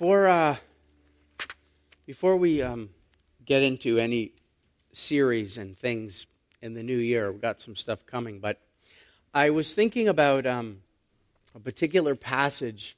Before, 0.00 0.28
uh, 0.28 0.56
before 2.06 2.34
we 2.34 2.62
um, 2.62 2.88
get 3.44 3.62
into 3.62 3.98
any 3.98 4.32
series 4.92 5.58
and 5.58 5.76
things 5.76 6.26
in 6.62 6.72
the 6.72 6.82
new 6.82 6.96
year, 6.96 7.30
we've 7.30 7.42
got 7.42 7.60
some 7.60 7.76
stuff 7.76 8.06
coming, 8.06 8.38
but 8.38 8.58
I 9.34 9.50
was 9.50 9.74
thinking 9.74 10.08
about 10.08 10.46
um, 10.46 10.78
a 11.54 11.60
particular 11.60 12.14
passage 12.14 12.96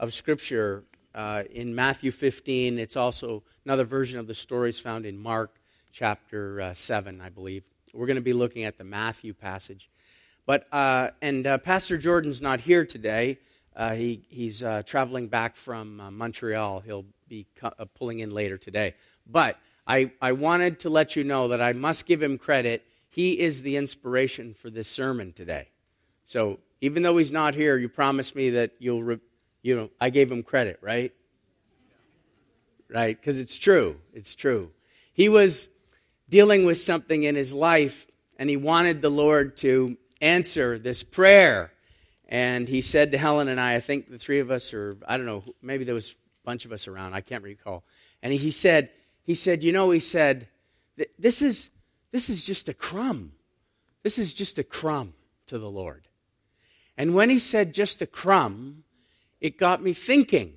of 0.00 0.14
Scripture 0.14 0.84
uh, 1.14 1.42
in 1.50 1.74
Matthew 1.74 2.10
15. 2.10 2.78
It's 2.78 2.96
also 2.96 3.42
another 3.66 3.84
version 3.84 4.18
of 4.18 4.26
the 4.26 4.34
stories 4.34 4.78
found 4.78 5.04
in 5.04 5.18
Mark 5.18 5.54
chapter 5.92 6.62
uh, 6.62 6.72
7, 6.72 7.20
I 7.20 7.28
believe. 7.28 7.62
We're 7.92 8.06
going 8.06 8.16
to 8.16 8.22
be 8.22 8.32
looking 8.32 8.64
at 8.64 8.78
the 8.78 8.84
Matthew 8.84 9.34
passage. 9.34 9.90
But, 10.46 10.66
uh, 10.72 11.10
and 11.20 11.46
uh, 11.46 11.58
Pastor 11.58 11.98
Jordan's 11.98 12.40
not 12.40 12.62
here 12.62 12.86
today. 12.86 13.36
Uh, 13.78 13.94
he, 13.94 14.24
he's 14.28 14.64
uh, 14.64 14.82
traveling 14.84 15.28
back 15.28 15.54
from 15.54 16.00
uh, 16.00 16.10
Montreal. 16.10 16.80
He'll 16.80 17.06
be 17.28 17.46
uh, 17.62 17.70
pulling 17.94 18.18
in 18.18 18.32
later 18.32 18.58
today. 18.58 18.94
But 19.24 19.56
I, 19.86 20.10
I 20.20 20.32
wanted 20.32 20.80
to 20.80 20.90
let 20.90 21.14
you 21.14 21.22
know 21.22 21.46
that 21.48 21.62
I 21.62 21.72
must 21.74 22.04
give 22.04 22.20
him 22.20 22.38
credit. 22.38 22.84
He 23.08 23.38
is 23.38 23.62
the 23.62 23.76
inspiration 23.76 24.52
for 24.52 24.68
this 24.68 24.88
sermon 24.88 25.32
today. 25.32 25.68
So 26.24 26.58
even 26.80 27.04
though 27.04 27.16
he's 27.18 27.30
not 27.30 27.54
here, 27.54 27.76
you 27.76 27.88
promised 27.88 28.34
me 28.34 28.50
that 28.50 28.72
you'll, 28.80 29.04
re- 29.04 29.20
you 29.62 29.76
know, 29.76 29.90
I 30.00 30.10
gave 30.10 30.30
him 30.30 30.42
credit, 30.42 30.80
right? 30.82 31.12
Right? 32.90 33.18
Because 33.18 33.38
it's 33.38 33.56
true. 33.56 34.00
It's 34.12 34.34
true. 34.34 34.72
He 35.12 35.28
was 35.28 35.68
dealing 36.28 36.64
with 36.64 36.78
something 36.78 37.22
in 37.22 37.36
his 37.36 37.52
life, 37.52 38.08
and 38.40 38.50
he 38.50 38.56
wanted 38.56 39.02
the 39.02 39.08
Lord 39.10 39.56
to 39.58 39.96
answer 40.20 40.80
this 40.80 41.04
prayer. 41.04 41.72
And 42.28 42.68
he 42.68 42.82
said 42.82 43.12
to 43.12 43.18
Helen 43.18 43.48
and 43.48 43.58
I, 43.58 43.76
I 43.76 43.80
think 43.80 44.10
the 44.10 44.18
three 44.18 44.40
of 44.40 44.50
us, 44.50 44.74
or 44.74 44.98
I 45.06 45.16
don't 45.16 45.26
know, 45.26 45.44
maybe 45.62 45.84
there 45.84 45.94
was 45.94 46.10
a 46.10 46.14
bunch 46.44 46.64
of 46.64 46.72
us 46.72 46.86
around, 46.86 47.14
I 47.14 47.22
can't 47.22 47.42
recall. 47.42 47.84
And 48.22 48.32
he 48.32 48.50
said, 48.50 48.90
he 49.22 49.34
said, 49.34 49.62
you 49.62 49.72
know, 49.72 49.90
he 49.90 50.00
said, 50.00 50.48
this 51.18 51.40
is, 51.40 51.70
this 52.12 52.28
is 52.28 52.44
just 52.44 52.68
a 52.68 52.74
crumb. 52.74 53.32
This 54.02 54.18
is 54.18 54.32
just 54.34 54.58
a 54.58 54.64
crumb 54.64 55.14
to 55.46 55.58
the 55.58 55.70
Lord. 55.70 56.08
And 56.96 57.14
when 57.14 57.30
he 57.30 57.38
said 57.38 57.72
just 57.72 58.02
a 58.02 58.06
crumb, 58.06 58.84
it 59.40 59.56
got 59.56 59.82
me 59.82 59.92
thinking. 59.92 60.54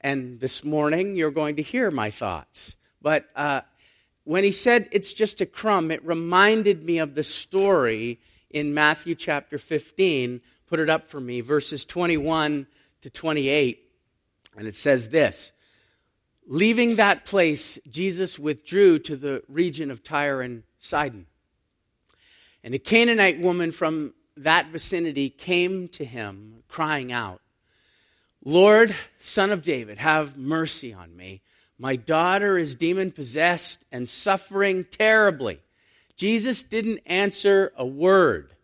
And 0.00 0.40
this 0.40 0.64
morning, 0.64 1.14
you're 1.14 1.30
going 1.30 1.56
to 1.56 1.62
hear 1.62 1.90
my 1.90 2.10
thoughts. 2.10 2.76
But 3.00 3.26
uh, 3.36 3.62
when 4.24 4.44
he 4.44 4.52
said 4.52 4.88
it's 4.90 5.12
just 5.12 5.40
a 5.40 5.46
crumb, 5.46 5.90
it 5.90 6.04
reminded 6.04 6.82
me 6.82 6.98
of 6.98 7.14
the 7.14 7.22
story 7.22 8.18
in 8.50 8.74
Matthew 8.74 9.14
chapter 9.14 9.58
15 9.58 10.40
put 10.72 10.80
it 10.80 10.88
up 10.88 11.06
for 11.06 11.20
me, 11.20 11.42
verses 11.42 11.84
21 11.84 12.66
to 13.02 13.10
28. 13.10 13.90
And 14.56 14.66
it 14.66 14.74
says 14.74 15.10
this 15.10 15.52
Leaving 16.46 16.96
that 16.96 17.26
place, 17.26 17.78
Jesus 17.90 18.38
withdrew 18.38 18.98
to 19.00 19.14
the 19.14 19.42
region 19.48 19.90
of 19.90 20.02
Tyre 20.02 20.40
and 20.40 20.62
Sidon. 20.78 21.26
And 22.64 22.74
a 22.74 22.78
Canaanite 22.78 23.38
woman 23.38 23.70
from 23.70 24.14
that 24.38 24.68
vicinity 24.68 25.28
came 25.28 25.88
to 25.88 26.06
him, 26.06 26.62
crying 26.68 27.12
out, 27.12 27.42
Lord, 28.42 28.96
son 29.18 29.50
of 29.50 29.62
David, 29.62 29.98
have 29.98 30.38
mercy 30.38 30.94
on 30.94 31.14
me. 31.14 31.42
My 31.76 31.96
daughter 31.96 32.56
is 32.56 32.74
demon 32.74 33.10
possessed 33.10 33.84
and 33.92 34.08
suffering 34.08 34.86
terribly. 34.90 35.60
Jesus 36.16 36.64
didn't 36.64 37.00
answer 37.04 37.74
a 37.76 37.84
word. 37.84 38.54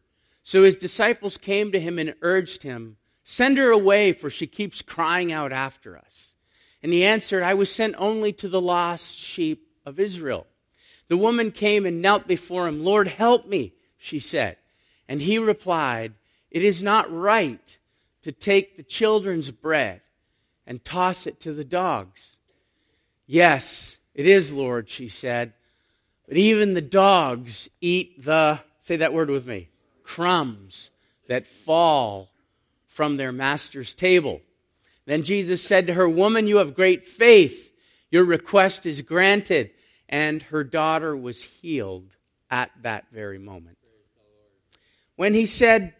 So 0.49 0.63
his 0.63 0.77
disciples 0.77 1.37
came 1.37 1.73
to 1.73 1.79
him 1.79 1.99
and 1.99 2.15
urged 2.23 2.63
him, 2.63 2.97
Send 3.23 3.59
her 3.59 3.69
away, 3.69 4.13
for 4.13 4.31
she 4.31 4.47
keeps 4.47 4.81
crying 4.81 5.31
out 5.31 5.53
after 5.53 5.95
us. 5.95 6.37
And 6.83 6.91
he 6.91 7.05
answered, 7.05 7.43
I 7.43 7.53
was 7.53 7.71
sent 7.71 7.95
only 7.99 8.33
to 8.33 8.49
the 8.49 8.59
lost 8.59 9.19
sheep 9.19 9.69
of 9.85 10.01
Israel. 10.01 10.47
The 11.09 11.19
woman 11.19 11.53
came 11.53 11.85
and 11.85 12.01
knelt 12.01 12.27
before 12.27 12.67
him. 12.67 12.83
Lord, 12.83 13.09
help 13.09 13.47
me, 13.47 13.75
she 13.99 14.19
said. 14.19 14.57
And 15.07 15.21
he 15.21 15.39
replied, 15.39 16.15
It 16.51 16.65
is 16.65 16.83
not 16.83 17.13
right 17.13 17.79
to 18.23 18.33
take 18.33 18.79
the 18.79 18.83
children's 18.83 19.51
bread 19.51 20.01
and 20.67 20.83
toss 20.83 21.27
it 21.27 21.41
to 21.41 21.53
the 21.53 21.63
dogs. 21.63 22.39
Yes, 23.27 23.99
it 24.15 24.25
is, 24.25 24.51
Lord, 24.51 24.89
she 24.89 25.09
said. 25.09 25.53
But 26.27 26.39
even 26.39 26.73
the 26.73 26.81
dogs 26.81 27.69
eat 27.83 28.25
the, 28.25 28.61
say 28.79 28.97
that 28.97 29.13
word 29.13 29.29
with 29.29 29.47
me, 29.47 29.69
crumbs 30.09 30.91
that 31.29 31.47
fall 31.47 32.31
from 32.87 33.19
their 33.19 33.31
master's 33.31 33.93
table. 33.93 34.41
Then 35.05 35.23
Jesus 35.23 35.63
said 35.63 35.87
to 35.87 35.95
her, 35.95 36.09
Woman, 36.09 36.47
you 36.47 36.57
have 36.57 36.75
great 36.75 37.07
faith. 37.07 37.73
Your 38.11 38.25
request 38.25 38.87
is 38.87 39.03
granted. 39.03 39.71
And 40.09 40.43
her 40.45 40.65
daughter 40.65 41.15
was 41.15 41.43
healed 41.43 42.09
at 42.51 42.71
that 42.83 43.05
very 43.13 43.39
moment. 43.39 43.77
When 45.17 45.35
he 45.35 45.45
said, 45.45 45.93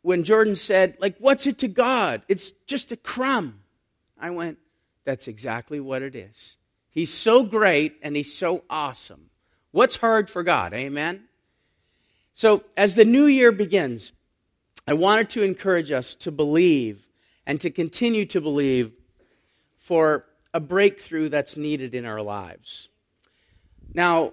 when 0.00 0.24
Jordan 0.24 0.56
said, 0.56 0.96
like, 0.98 1.16
what's 1.18 1.46
it 1.46 1.58
to 1.58 1.68
God? 1.68 2.22
It's 2.28 2.52
just 2.66 2.90
a 2.90 2.96
crumb. 2.96 3.60
I 4.18 4.30
went, 4.30 4.58
that's 5.04 5.28
exactly 5.28 5.78
what 5.78 6.00
it 6.00 6.14
is. 6.14 6.56
He's 6.88 7.12
so 7.12 7.44
great 7.44 7.96
and 8.02 8.16
he's 8.16 8.32
so 8.32 8.64
awesome. 8.70 9.30
What's 9.72 9.96
hard 9.96 10.30
for 10.30 10.42
God? 10.42 10.72
Amen? 10.72 11.24
So, 12.34 12.64
as 12.76 12.94
the 12.94 13.04
new 13.04 13.26
year 13.26 13.52
begins, 13.52 14.12
I 14.86 14.94
wanted 14.94 15.30
to 15.30 15.42
encourage 15.42 15.92
us 15.92 16.14
to 16.16 16.32
believe 16.32 17.06
and 17.46 17.60
to 17.60 17.70
continue 17.70 18.24
to 18.26 18.40
believe 18.40 18.92
for 19.78 20.24
a 20.54 20.60
breakthrough 20.60 21.28
that's 21.28 21.56
needed 21.56 21.94
in 21.94 22.06
our 22.06 22.22
lives. 22.22 22.88
Now, 23.94 24.32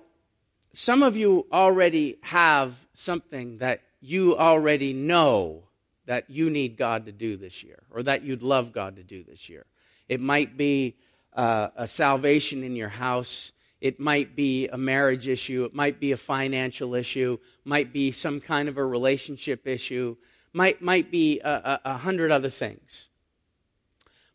some 0.72 1.04
of 1.04 1.18
you 1.18 1.48
already 1.52 2.18
have 2.22 2.88
something 2.94 3.58
that 3.58 3.82
you 4.02 4.38
already 4.38 4.94
know 4.94 5.64
that 6.06 6.30
you 6.30 6.50
need 6.50 6.78
God 6.78 7.06
to 7.06 7.12
do 7.12 7.38
this 7.38 7.64
year, 7.64 7.84
or 7.92 8.02
that 8.04 8.24
you'd 8.24 8.42
love 8.42 8.72
God 8.72 8.96
to 8.96 9.04
do 9.04 9.24
this 9.24 9.50
year. 9.50 9.66
It 10.08 10.20
might 10.20 10.58
be 10.58 10.96
uh, 11.34 11.70
a 11.76 11.88
salvation 11.88 12.64
in 12.64 12.76
your 12.76 12.90
house. 12.90 13.52
It 13.82 14.00
might 14.00 14.36
be 14.36 14.68
a 14.68 14.78
marriage 14.78 15.28
issue. 15.28 15.64
It 15.64 15.74
might 15.74 16.00
be 16.00 16.12
a 16.12 16.18
financial 16.18 16.96
issue. 16.96 17.38
Might 17.64 17.94
be 17.94 18.12
some 18.12 18.42
kind 18.42 18.68
of 18.68 18.78
a 18.78 18.86
relationship 18.86 19.68
issue. 19.68 20.18
Might, 20.52 20.82
might 20.82 21.12
be 21.12 21.40
a, 21.40 21.50
a, 21.50 21.82
a 21.86 21.98
hundred 21.98 22.32
other 22.32 22.50
things. 22.50 23.10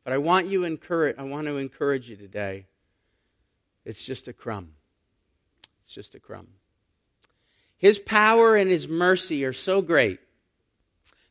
But 0.03 0.13
I 0.13 0.19
want 0.19 0.47
you 0.47 0.65
encourage, 0.65 1.17
I 1.19 1.25
want 1.25 1.47
to 1.47 1.57
encourage 1.57 2.09
you 2.09 2.17
today. 2.17 2.67
It's 3.85 4.07
just 4.07 4.29
a 4.29 4.33
crumb. 4.33 4.75
It's 5.81 5.93
just 5.93 6.15
a 6.15 6.21
crumb. 6.21 6.49
His 7.77 7.99
power 7.99 8.57
and 8.57 8.71
his 8.71 8.89
mercy 8.89 9.45
are 9.45 9.53
so 9.53 9.83
great 9.83 10.21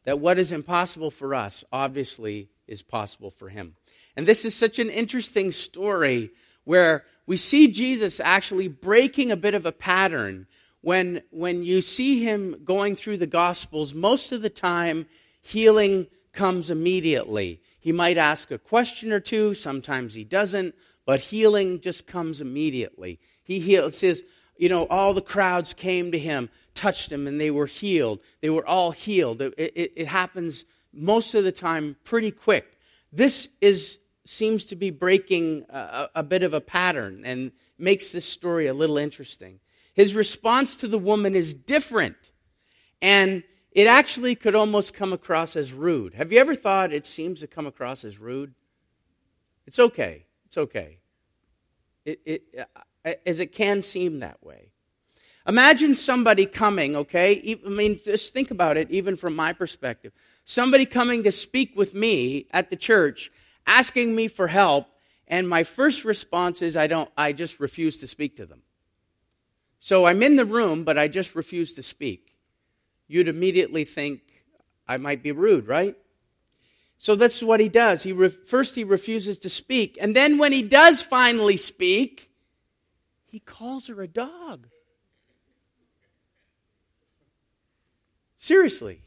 that 0.03 0.19
what 0.19 0.38
is 0.38 0.51
impossible 0.51 1.09
for 1.09 1.34
us 1.34 1.63
obviously 1.72 2.50
is 2.68 2.81
possible 2.84 3.31
for 3.31 3.50
him. 3.50 3.75
And 4.16 4.28
this 4.28 4.45
is 4.45 4.53
such 4.53 4.78
an 4.78 4.90
interesting 4.90 5.51
story 5.51 6.31
where 6.63 7.06
we 7.25 7.38
see 7.38 7.67
Jesus 7.67 8.19
actually 8.19 8.67
breaking 8.67 9.31
a 9.31 9.38
bit 9.38 9.56
of 9.56 9.66
a 9.66 9.72
pattern. 9.72 10.47
When, 10.81 11.22
when 11.29 11.63
you 11.63 11.81
see 11.81 12.23
him 12.23 12.61
going 12.66 12.95
through 12.95 13.17
the 13.17 13.28
Gospels, 13.28 13.94
most 13.94 14.31
of 14.31 14.41
the 14.41 14.50
time 14.50 15.06
healing 15.41 16.07
comes 16.33 16.69
immediately. 16.69 17.62
He 17.79 17.91
might 17.91 18.17
ask 18.17 18.51
a 18.51 18.57
question 18.57 19.13
or 19.13 19.19
two, 19.19 19.53
sometimes 19.53 20.13
he 20.13 20.23
doesn't, 20.23 20.75
but 21.06 21.19
healing 21.19 21.79
just 21.79 22.07
comes 22.07 22.41
immediately. 22.41 23.19
He 23.44 23.59
heals, 23.59 23.97
says, 23.97 24.23
you 24.57 24.69
know, 24.69 24.85
all 24.88 25.13
the 25.13 25.22
crowds 25.22 25.73
came 25.73 26.12
to 26.12 26.19
him, 26.19 26.50
touched 26.75 27.12
him, 27.12 27.28
and 27.28 27.39
they 27.39 27.51
were 27.51 27.66
healed. 27.66 28.22
They 28.41 28.50
were 28.50 28.66
all 28.67 28.91
healed. 28.91 29.41
It, 29.41 29.53
it, 29.57 29.94
it 29.95 30.07
happens 30.07 30.66
most 30.94 31.33
of 31.33 31.44
the 31.44 31.51
time 31.51 31.95
pretty 32.03 32.31
quick. 32.31 32.78
This 33.12 33.50
is 33.62 34.00
seems 34.25 34.66
to 34.66 34.75
be 34.75 34.89
breaking 34.89 35.65
a, 35.69 36.09
a 36.15 36.24
bit 36.24 36.44
of 36.44 36.53
a 36.53 36.62
pattern 36.62 37.24
and 37.25 37.51
makes 37.77 38.12
this 38.12 38.25
story 38.25 38.68
a 38.68 38.74
little 38.74 38.97
interesting. 38.97 39.59
His 39.94 40.15
response 40.15 40.75
to 40.77 40.88
the 40.88 40.97
woman 40.97 41.36
is 41.36 41.53
different, 41.53 42.31
and 43.01 43.44
it 43.71 43.88
actually 43.88 44.36
could 44.36 44.56
almost 44.56 44.94
come 44.94 45.13
across 45.13 45.56
as 45.56 45.74
rude. 45.74 46.13
Have 46.13 46.31
you 46.31 46.39
ever 46.39 46.56
thought 46.56 46.94
it 46.94 47.06
seems 47.06 47.42
to 47.42 47.47
come 47.47 47.68
across 47.68 48.03
as 48.03 48.18
rude? 48.18 48.53
It's 49.65 49.80
okay. 49.80 50.25
It's 50.45 50.57
okay. 50.57 51.00
It, 52.06 52.19
it, 52.25 52.44
uh, 53.06 53.13
as 53.25 53.39
it 53.39 53.51
can 53.51 53.81
seem 53.81 54.19
that 54.19 54.44
way. 54.44 54.69
Imagine 55.47 55.94
somebody 55.94 56.45
coming, 56.45 56.95
okay? 56.95 57.59
I 57.65 57.69
mean, 57.69 58.00
just 58.03 58.33
think 58.33 58.50
about 58.50 58.77
it, 58.77 58.89
even 58.89 59.18
from 59.18 59.36
my 59.36 59.51
perspective. 59.51 60.13
Somebody 60.45 60.86
coming 60.86 61.24
to 61.24 61.31
speak 61.31 61.74
with 61.75 61.94
me 61.94 62.47
at 62.51 62.69
the 62.69 62.75
church 62.77 63.30
asking 63.65 64.15
me 64.15 64.27
for 64.27 64.48
help, 64.48 64.88
and 65.27 65.48
my 65.48 65.63
first 65.63 66.06
response 66.06 66.62
is 66.62 66.75
I 66.75 66.88
don't 66.88 67.10
I 67.18 67.31
just 67.31 67.60
refuse 67.60 68.00
to 68.00 68.07
speak 68.07 68.38
to 68.38 68.45
them. 68.45 68.62
So 69.80 70.06
I'm 70.06 70.24
in 70.24 70.36
the 70.36 70.45
room, 70.45 70.83
but 70.83 70.98
I 70.98 71.07
just 71.07 71.36
refuse 71.36 71.74
to 71.74 71.83
speak. 71.83 72.36
You'd 73.07 73.27
immediately 73.27 73.83
think 73.83 74.21
I 74.88 74.98
might 74.98 75.21
be 75.21 75.31
rude, 75.31 75.68
right? 75.68 75.95
So 76.98 77.15
that's 77.15 77.44
what 77.44 77.60
he 77.60 77.68
does. 77.68 78.04
He 78.04 78.13
re- 78.13 78.30
first 78.30 78.75
he 78.75 78.83
refuses 78.83 79.38
to 79.39 79.50
speak, 79.50 79.98
and 80.00 80.16
then 80.16 80.38
when 80.38 80.51
he 80.51 80.62
does 80.62 81.01
finally 81.01 81.57
speak, 81.57 82.31
he 83.25 83.39
calls 83.39 83.88
her 83.88 84.01
a 84.01 84.07
dog. 84.07 84.68
Seriously. 88.38 89.01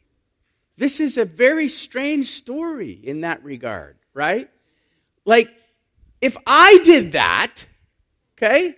This 0.78 1.00
is 1.00 1.16
a 1.16 1.24
very 1.24 1.68
strange 1.68 2.30
story 2.30 2.90
in 2.90 3.22
that 3.22 3.42
regard, 3.42 3.96
right? 4.16 4.48
Like, 5.26 5.54
if 6.22 6.36
I 6.46 6.80
did 6.82 7.12
that, 7.12 7.66
okay? 8.36 8.74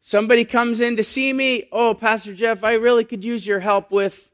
Somebody 0.00 0.44
comes 0.44 0.80
in 0.80 0.96
to 0.96 1.04
see 1.04 1.32
me. 1.32 1.68
Oh, 1.70 1.94
Pastor 1.94 2.34
Jeff, 2.34 2.64
I 2.64 2.74
really 2.74 3.04
could 3.04 3.24
use 3.24 3.46
your 3.46 3.60
help 3.60 3.92
with. 3.92 4.30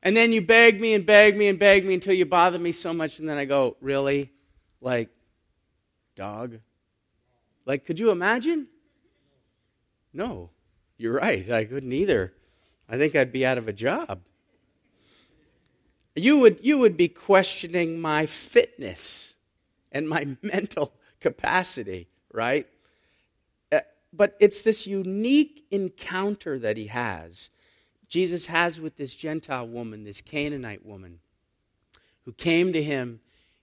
And 0.00 0.16
then 0.16 0.32
you 0.32 0.40
beg 0.40 0.80
me 0.80 0.94
and 0.94 1.04
beg 1.04 1.36
me 1.36 1.48
and 1.48 1.58
beg 1.58 1.84
me 1.84 1.94
until 1.94 2.12
you 2.12 2.26
bother 2.26 2.58
me 2.58 2.72
so 2.72 2.92
much. 2.92 3.18
And 3.18 3.28
then 3.28 3.38
I 3.38 3.46
go, 3.46 3.76
Really? 3.80 4.30
Like, 4.80 5.08
dog? 6.14 6.60
Like, 7.64 7.86
could 7.86 7.98
you 7.98 8.10
imagine? 8.10 8.68
No, 10.12 10.50
you're 10.98 11.14
right. 11.14 11.50
I 11.50 11.64
couldn't 11.64 11.92
either. 11.92 12.34
I 12.88 12.96
think 12.96 13.16
I'd 13.16 13.32
be 13.32 13.46
out 13.46 13.58
of 13.58 13.68
a 13.68 13.72
job. 13.72 14.20
You 16.16 16.38
would, 16.38 16.58
you 16.62 16.78
would 16.78 16.96
be 16.96 17.08
questioning 17.08 18.00
my 18.00 18.26
fitness 18.26 19.34
and 19.90 20.08
my 20.08 20.36
mental 20.42 20.92
capacity, 21.20 22.08
right? 22.32 22.66
Uh, 23.72 23.80
but 24.12 24.36
it's 24.40 24.62
this 24.62 24.86
unique 24.86 25.64
encounter 25.70 26.58
that 26.58 26.76
he 26.76 26.86
has. 26.86 27.50
Jesus 28.08 28.46
has 28.46 28.80
with 28.80 28.96
this 28.96 29.14
Gentile 29.14 29.66
woman, 29.66 30.04
this 30.04 30.20
Canaanite 30.20 30.84
woman, 30.84 31.20
who 32.24 32.32
came 32.32 32.72
to 32.72 32.82
him 32.82 33.20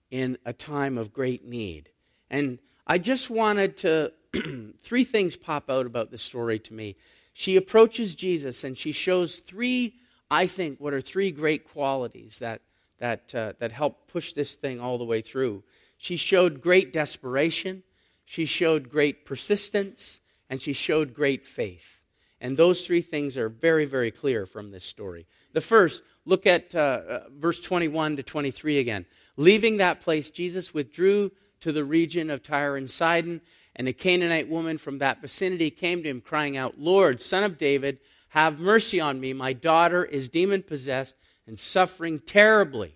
in 0.10 0.38
a 0.46 0.52
time 0.52 0.98
of 0.98 1.14
great 1.14 1.46
need. 1.46 1.90
And 2.30 2.60
I 2.86 2.98
just 2.98 3.30
wanted 3.30 3.78
to, 3.78 4.12
three 4.80 5.04
things 5.06 5.36
pop 5.36 5.70
out 5.70 5.86
about 5.86 6.12
this 6.12 6.22
story 6.22 6.60
to 6.60 6.74
me. 6.74 6.98
She 7.34 7.56
approaches 7.56 8.16
Jesus 8.16 8.64
and 8.64 8.78
she 8.78 8.92
shows 8.92 9.40
three, 9.40 9.96
I 10.30 10.48
think, 10.48 10.80
what 10.80 10.94
are 10.94 11.02
three 11.02 11.32
great 11.32 11.66
qualities 11.66 12.40
that, 12.40 12.62
that, 13.00 13.34
uh, 13.34 13.54
that 13.60 13.72
help 13.72 14.08
push 14.08 14.34
this 14.34 14.56
thing 14.56 14.80
all 14.80 14.98
the 14.98 15.06
way 15.06 15.22
through. 15.22 15.64
She 15.98 16.18
showed 16.18 16.62
great 16.62 16.92
desperation, 16.92 17.84
she 18.26 18.46
showed 18.46 18.90
great 18.90 19.26
persistence, 19.26 20.22
and 20.50 20.62
she 20.62 20.74
showed 20.74 21.14
great 21.14 21.46
faith. 21.46 22.02
And 22.42 22.58
those 22.58 22.86
three 22.86 23.02
things 23.02 23.38
are 23.38 23.50
very, 23.50 23.86
very 23.86 24.10
clear 24.10 24.46
from 24.48 24.72
this 24.72 24.84
story. 24.84 25.28
The 25.54 25.62
first, 25.62 26.02
look 26.26 26.48
at 26.48 26.74
uh, 26.74 26.80
uh, 26.80 27.20
verse 27.32 27.60
21 27.60 28.18
to 28.18 28.24
23 28.24 28.80
again. 28.80 29.06
Leaving 29.38 29.78
that 29.78 30.02
place, 30.02 30.30
Jesus 30.30 30.74
withdrew 30.74 31.32
to 31.60 31.72
the 31.72 31.86
region 31.86 32.30
of 32.30 32.42
Tyre 32.42 32.76
and 32.76 32.90
Sidon, 32.90 33.42
and 33.82 33.88
a 33.88 33.94
Canaanite 33.94 34.48
woman 34.48 34.78
from 34.78 35.00
that 35.00 35.22
vicinity 35.22 35.72
came 35.72 36.04
to 36.04 36.10
him, 36.10 36.22
crying 36.22 36.56
out, 36.56 36.78
Lord, 36.78 37.20
son 37.20 37.44
of 37.44 37.58
David, 37.58 37.98
have 38.30 38.60
mercy 38.60 39.00
on 39.00 39.20
me. 39.20 39.34
My 39.34 39.54
daughter 39.54 40.06
is 40.06 40.30
demon 40.30 40.62
possessed 40.62 41.16
and 41.48 41.58
suffering 41.58 42.20
terribly. 42.20 42.96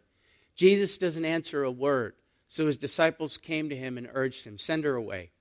Jesus 0.56 1.00
doesn't 1.00 1.26
answer 1.26 1.64
a 1.64 1.72
word. 1.72 2.14
So 2.48 2.68
his 2.68 2.78
disciples 2.78 3.40
came 3.40 3.68
to 3.70 3.76
him 3.76 3.98
and 3.98 4.08
urged 4.14 4.46
him, 4.46 4.60
Send 4.60 4.84
her 4.84 4.94
away, 4.94 5.32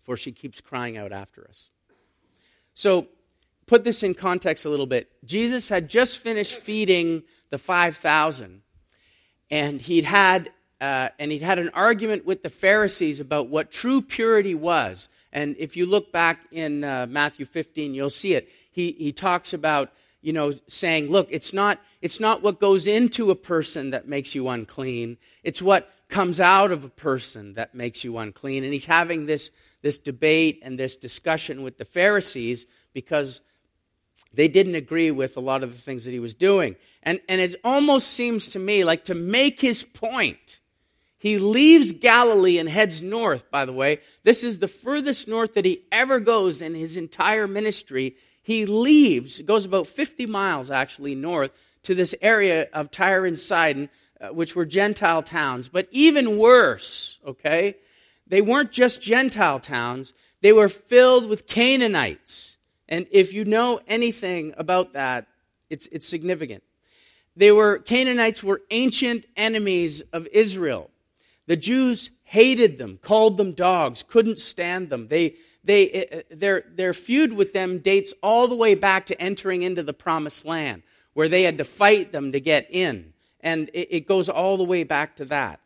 for 0.00 0.16
she 0.16 0.32
keeps 0.32 0.62
crying 0.62 0.96
out 0.96 1.12
after 1.12 1.46
us. 1.46 1.68
So, 2.72 3.08
put 3.66 3.84
this 3.84 4.02
in 4.02 4.14
context 4.14 4.64
a 4.64 4.70
little 4.70 4.86
bit. 4.86 5.10
Jesus 5.22 5.68
had 5.68 5.90
just 5.90 6.16
finished 6.16 6.54
feeding 6.54 7.24
the 7.50 7.58
5,000, 7.58 8.62
and 9.50 9.82
he'd 9.82 10.04
had 10.04 10.50
uh, 10.82 11.10
and 11.20 11.30
he'd 11.30 11.42
had 11.42 11.60
an 11.60 11.70
argument 11.74 12.26
with 12.26 12.42
the 12.42 12.50
Pharisees 12.50 13.20
about 13.20 13.48
what 13.48 13.70
true 13.70 14.02
purity 14.02 14.52
was. 14.52 15.08
And 15.32 15.54
if 15.56 15.76
you 15.76 15.86
look 15.86 16.10
back 16.10 16.40
in 16.50 16.82
uh, 16.82 17.06
Matthew 17.08 17.46
15, 17.46 17.94
you'll 17.94 18.10
see 18.10 18.34
it. 18.34 18.48
He, 18.72 18.90
he 18.98 19.12
talks 19.12 19.52
about, 19.52 19.92
you 20.22 20.32
know, 20.32 20.52
saying, 20.66 21.08
look, 21.08 21.28
it's 21.30 21.52
not, 21.52 21.78
it's 22.00 22.18
not 22.18 22.42
what 22.42 22.58
goes 22.58 22.88
into 22.88 23.30
a 23.30 23.36
person 23.36 23.90
that 23.90 24.08
makes 24.08 24.34
you 24.34 24.48
unclean. 24.48 25.18
It's 25.44 25.62
what 25.62 25.88
comes 26.08 26.40
out 26.40 26.72
of 26.72 26.84
a 26.84 26.88
person 26.88 27.54
that 27.54 27.76
makes 27.76 28.02
you 28.02 28.18
unclean. 28.18 28.64
And 28.64 28.72
he's 28.72 28.86
having 28.86 29.26
this, 29.26 29.52
this 29.82 30.00
debate 30.00 30.58
and 30.64 30.76
this 30.76 30.96
discussion 30.96 31.62
with 31.62 31.78
the 31.78 31.84
Pharisees 31.84 32.66
because 32.92 33.40
they 34.34 34.48
didn't 34.48 34.74
agree 34.74 35.12
with 35.12 35.36
a 35.36 35.40
lot 35.40 35.62
of 35.62 35.70
the 35.70 35.78
things 35.78 36.06
that 36.06 36.10
he 36.10 36.18
was 36.18 36.34
doing. 36.34 36.74
And, 37.04 37.20
and 37.28 37.40
it 37.40 37.54
almost 37.62 38.08
seems 38.08 38.48
to 38.48 38.58
me 38.58 38.82
like 38.82 39.04
to 39.04 39.14
make 39.14 39.60
his 39.60 39.84
point, 39.84 40.58
he 41.22 41.38
leaves 41.38 41.92
Galilee 41.92 42.58
and 42.58 42.68
heads 42.68 43.00
north, 43.00 43.48
by 43.48 43.64
the 43.64 43.72
way. 43.72 44.00
This 44.24 44.42
is 44.42 44.58
the 44.58 44.66
furthest 44.66 45.28
north 45.28 45.54
that 45.54 45.64
he 45.64 45.84
ever 45.92 46.18
goes 46.18 46.60
in 46.60 46.74
his 46.74 46.96
entire 46.96 47.46
ministry. 47.46 48.16
He 48.42 48.66
leaves, 48.66 49.40
goes 49.42 49.64
about 49.64 49.86
50 49.86 50.26
miles 50.26 50.68
actually 50.68 51.14
north 51.14 51.52
to 51.84 51.94
this 51.94 52.12
area 52.20 52.66
of 52.72 52.90
Tyre 52.90 53.24
and 53.24 53.38
Sidon, 53.38 53.88
uh, 54.20 54.30
which 54.30 54.56
were 54.56 54.64
Gentile 54.66 55.22
towns. 55.22 55.68
But 55.68 55.86
even 55.92 56.38
worse, 56.38 57.20
okay, 57.24 57.76
they 58.26 58.40
weren't 58.40 58.72
just 58.72 59.00
Gentile 59.00 59.60
towns, 59.60 60.14
they 60.40 60.52
were 60.52 60.68
filled 60.68 61.28
with 61.28 61.46
Canaanites. 61.46 62.56
And 62.88 63.06
if 63.12 63.32
you 63.32 63.44
know 63.44 63.78
anything 63.86 64.54
about 64.56 64.94
that, 64.94 65.28
it's, 65.70 65.86
it's 65.92 66.08
significant. 66.08 66.64
They 67.36 67.52
were, 67.52 67.78
Canaanites 67.78 68.42
were 68.42 68.62
ancient 68.72 69.26
enemies 69.36 70.02
of 70.12 70.26
Israel. 70.32 70.90
The 71.46 71.56
Jews 71.56 72.10
hated 72.24 72.78
them, 72.78 72.98
called 73.02 73.36
them 73.36 73.52
dogs, 73.52 74.02
couldn't 74.02 74.38
stand 74.38 74.90
them. 74.90 75.08
They, 75.08 75.36
they, 75.64 75.90
eh, 75.90 76.04
eh, 76.10 76.22
their, 76.30 76.64
their 76.72 76.94
feud 76.94 77.32
with 77.32 77.52
them 77.52 77.78
dates 77.78 78.14
all 78.22 78.48
the 78.48 78.56
way 78.56 78.74
back 78.74 79.06
to 79.06 79.20
entering 79.20 79.62
into 79.62 79.82
the 79.82 79.92
promised 79.92 80.44
land, 80.44 80.82
where 81.14 81.28
they 81.28 81.42
had 81.42 81.58
to 81.58 81.64
fight 81.64 82.12
them 82.12 82.32
to 82.32 82.40
get 82.40 82.68
in. 82.70 83.12
And 83.40 83.70
it, 83.72 83.88
it 83.90 84.08
goes 84.08 84.28
all 84.28 84.56
the 84.56 84.64
way 84.64 84.84
back 84.84 85.16
to 85.16 85.24
that. 85.26 85.60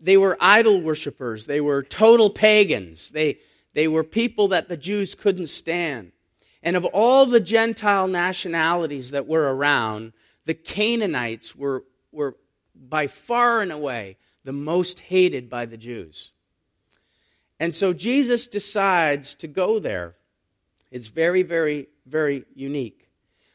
They 0.00 0.16
were 0.16 0.36
idol 0.40 0.80
worshippers, 0.80 1.46
they 1.46 1.60
were 1.60 1.82
total 1.82 2.28
pagans, 2.28 3.10
they, 3.10 3.38
they 3.72 3.88
were 3.88 4.04
people 4.04 4.48
that 4.48 4.68
the 4.68 4.76
Jews 4.76 5.14
couldn't 5.14 5.46
stand. 5.46 6.12
And 6.62 6.76
of 6.76 6.84
all 6.86 7.24
the 7.24 7.40
Gentile 7.40 8.08
nationalities 8.08 9.10
that 9.12 9.26
were 9.26 9.54
around, 9.54 10.12
the 10.44 10.54
Canaanites 10.54 11.54
were, 11.54 11.84
were 12.12 12.36
by 12.74 13.06
far 13.06 13.60
and 13.60 13.72
away 13.72 14.16
the 14.46 14.52
most 14.52 15.00
hated 15.00 15.50
by 15.50 15.66
the 15.66 15.76
Jews. 15.76 16.30
And 17.58 17.74
so 17.74 17.92
Jesus 17.92 18.46
decides 18.46 19.34
to 19.36 19.48
go 19.48 19.80
there. 19.80 20.14
It's 20.92 21.08
very, 21.08 21.42
very, 21.42 21.88
very 22.06 22.44
unique. 22.54 23.08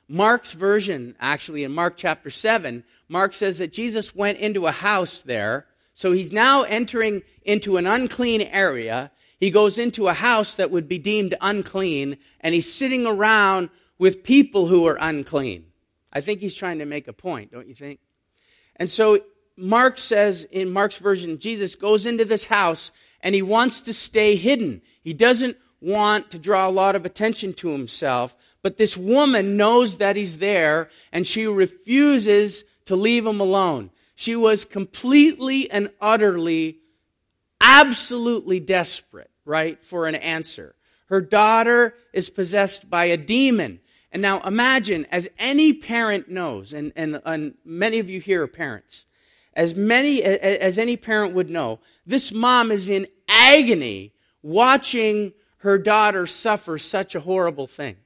Mark's 0.10 0.52
version, 0.52 1.16
actually, 1.18 1.64
in 1.64 1.72
Mark 1.72 1.96
chapter 1.96 2.30
7, 2.30 2.84
Mark 3.08 3.34
says 3.34 3.60
that 3.60 3.72
Jesus 3.72 4.14
went 4.14 4.40
into 4.40 4.68
a 4.68 4.74
house 4.74 5.22
there. 5.22 5.66
So 5.94 6.12
he's 6.12 6.34
now 6.34 6.64
entering 6.64 7.24
into 7.44 7.78
an 7.78 7.88
unclean 7.88 8.42
area. 8.42 9.12
He 9.40 9.50
goes 9.50 9.80
into 9.80 10.10
a 10.10 10.14
house 10.14 10.56
that 10.56 10.72
would 10.72 10.90
be 10.90 11.00
deemed 11.00 11.36
unclean, 11.40 12.18
and 12.42 12.54
he's 12.54 12.72
sitting 12.72 13.08
around 13.08 13.70
with 13.98 14.24
people 14.24 14.68
who 14.68 14.86
are 14.88 14.98
unclean. 15.00 15.68
I 16.12 16.20
think 16.20 16.42
he's 16.42 16.56
trying 16.56 16.80
to 16.80 16.86
make 16.86 17.08
a 17.08 17.14
point, 17.14 17.54
don't 17.54 17.68
you 17.68 17.76
think? 17.76 18.02
And 18.76 18.90
so 18.90 19.22
Mark 19.58 19.98
says 19.98 20.46
in 20.52 20.72
Mark's 20.72 20.98
version, 20.98 21.40
Jesus 21.40 21.76
goes 21.76 22.06
into 22.06 22.26
this 22.26 22.46
house 22.46 22.92
and 23.22 23.36
he 23.36 23.42
wants 23.42 23.82
to 23.82 23.94
stay 23.94 24.36
hidden. 24.36 24.82
He 25.02 25.14
doesn't 25.14 25.58
want 25.82 26.32
to 26.32 26.40
draw 26.40 26.68
a 26.68 26.72
lot 26.72 26.96
of 26.96 27.06
attention 27.06 27.54
to 27.54 27.70
himself, 27.70 28.36
but 28.62 28.78
this 28.78 28.96
woman 28.96 29.58
knows 29.58 29.98
that 29.98 30.16
he's 30.16 30.38
there 30.38 30.90
and 31.12 31.26
she 31.26 31.48
refuses 31.48 32.64
to 32.86 32.96
leave 32.96 33.26
him 33.26 33.40
alone. 33.40 33.92
She 34.16 34.36
was 34.36 34.66
completely 34.66 35.70
and 35.72 35.90
utterly, 36.00 36.80
absolutely 37.60 38.60
desperate, 38.60 39.32
right, 39.46 39.84
for 39.84 40.08
an 40.08 40.16
answer. 40.16 40.76
Her 41.08 41.22
daughter 41.22 41.96
is 42.14 42.30
possessed 42.30 42.90
by 42.90 43.06
a 43.06 43.18
demon. 43.18 43.80
And 44.12 44.22
now 44.22 44.42
imagine, 44.42 45.08
as 45.12 45.28
any 45.40 45.74
parent 45.74 46.30
knows, 46.30 46.74
and, 46.74 46.92
and, 46.96 47.22
and 47.26 47.56
many 47.66 48.00
of 48.00 48.10
you 48.10 48.20
here 48.20 48.44
are 48.44 48.48
parents, 48.48 49.06
as 49.54 49.76
many 49.76 50.24
as 50.24 50.78
any 50.78 50.98
parent 50.98 51.34
would 51.34 51.50
know, 51.50 51.80
this 52.06 52.32
mom 52.32 52.72
is 52.72 52.90
in 52.90 53.08
agony 53.28 54.14
watching 54.42 55.34
her 55.58 55.78
daughter 55.78 56.26
suffer 56.26 56.78
such 56.78 57.16
a 57.16 57.20
horrible 57.20 57.68
thing. 57.68 57.98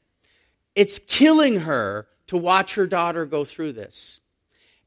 It's 0.75 0.99
killing 0.99 1.61
her 1.61 2.07
to 2.27 2.37
watch 2.37 2.75
her 2.75 2.85
daughter 2.85 3.25
go 3.25 3.45
through 3.45 3.73
this. 3.73 4.19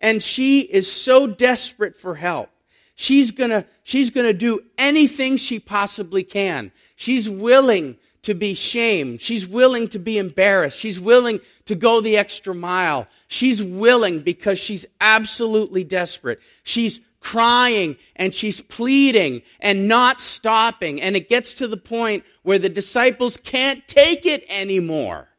And 0.01 0.23
she 0.23 0.61
is 0.61 0.91
so 0.91 1.27
desperate 1.27 1.97
for 1.97 2.17
help. 2.17 2.51
She's 2.95 3.31
gonna, 3.31 3.65
she's 3.85 4.11
gonna 4.11 4.33
do 4.33 4.61
anything 4.77 5.37
she 5.37 5.59
possibly 5.61 6.25
can. 6.25 6.73
She's 6.97 7.29
willing 7.31 7.97
to 8.29 8.35
be 8.35 8.53
shamed. 8.53 9.23
She's 9.23 9.47
willing 9.47 9.89
to 9.89 9.99
be 9.99 10.19
embarrassed. 10.19 10.79
She's 10.79 11.01
willing 11.01 11.41
to 11.65 11.75
go 11.75 12.03
the 12.03 12.19
extra 12.19 12.55
mile. 12.55 13.09
She's 13.27 13.63
willing 13.63 14.21
because 14.21 14.59
she's 14.59 14.85
absolutely 15.01 15.83
desperate. 15.83 16.39
She's 16.63 17.01
crying 17.21 17.97
and 18.17 18.35
she's 18.35 18.61
pleading 18.61 19.41
and 19.61 19.89
not 19.89 20.21
stopping. 20.21 21.01
And 21.01 21.17
it 21.17 21.31
gets 21.31 21.55
to 21.55 21.67
the 21.67 21.79
point 21.79 22.23
where 22.43 22.59
the 22.59 22.69
disciples 22.69 23.39
can't 23.39 23.89
take 23.89 24.27
it 24.27 24.45
anymore, 24.51 25.31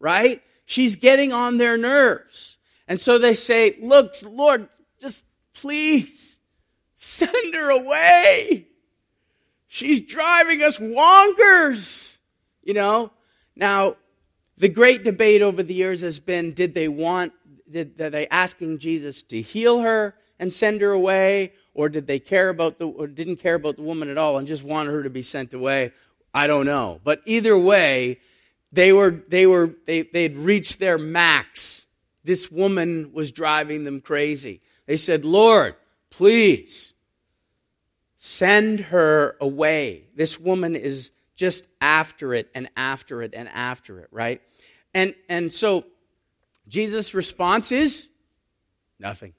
right? 0.00 0.42
She's 0.64 0.96
getting 0.96 1.34
on 1.34 1.58
their 1.58 1.76
nerves. 1.76 2.56
And 2.86 2.98
so 2.98 3.18
they 3.18 3.34
say, 3.34 3.76
Look, 3.78 4.14
Lord, 4.24 4.70
just 4.98 5.26
please 5.52 6.38
send 6.94 7.54
her 7.54 7.78
away. 7.78 8.68
She's 9.66 10.00
driving 10.00 10.62
us 10.62 10.78
wonkers. 10.78 12.07
You 12.68 12.74
know? 12.74 13.10
Now, 13.56 13.96
the 14.58 14.68
great 14.68 15.02
debate 15.02 15.40
over 15.40 15.62
the 15.62 15.72
years 15.72 16.02
has 16.02 16.20
been 16.20 16.52
did 16.52 16.74
they 16.74 16.86
want, 16.86 17.32
did, 17.68 17.98
are 17.98 18.10
they 18.10 18.28
asking 18.28 18.76
Jesus 18.76 19.22
to 19.22 19.40
heal 19.40 19.80
her 19.80 20.14
and 20.38 20.52
send 20.52 20.82
her 20.82 20.90
away? 20.90 21.54
Or 21.72 21.88
did 21.88 22.06
they 22.06 22.18
care 22.18 22.50
about 22.50 22.76
the, 22.76 22.86
or 22.86 23.06
didn't 23.06 23.36
care 23.36 23.54
about 23.54 23.76
the 23.76 23.82
woman 23.82 24.10
at 24.10 24.18
all 24.18 24.36
and 24.36 24.46
just 24.46 24.62
wanted 24.62 24.90
her 24.90 25.02
to 25.02 25.08
be 25.08 25.22
sent 25.22 25.54
away? 25.54 25.92
I 26.34 26.46
don't 26.46 26.66
know. 26.66 27.00
But 27.02 27.22
either 27.24 27.58
way, 27.58 28.20
they 28.70 28.92
were, 28.92 29.12
they 29.12 29.46
were, 29.46 29.74
they, 29.86 30.02
they 30.02 30.24
had 30.24 30.36
reached 30.36 30.78
their 30.78 30.98
max. 30.98 31.86
This 32.22 32.52
woman 32.52 33.14
was 33.14 33.30
driving 33.30 33.84
them 33.84 34.02
crazy. 34.02 34.60
They 34.84 34.98
said, 34.98 35.24
Lord, 35.24 35.74
please 36.10 36.92
send 38.18 38.80
her 38.80 39.36
away. 39.40 40.08
This 40.14 40.38
woman 40.38 40.76
is 40.76 41.12
just 41.38 41.64
after 41.80 42.34
it 42.34 42.50
and 42.52 42.68
after 42.76 43.22
it 43.22 43.32
and 43.32 43.48
after 43.48 44.00
it, 44.00 44.08
right? 44.10 44.42
And, 44.92 45.14
and 45.28 45.52
so 45.52 45.84
Jesus' 46.66 47.14
response 47.14 47.70
is 47.70 48.08
nothing. 48.98 49.32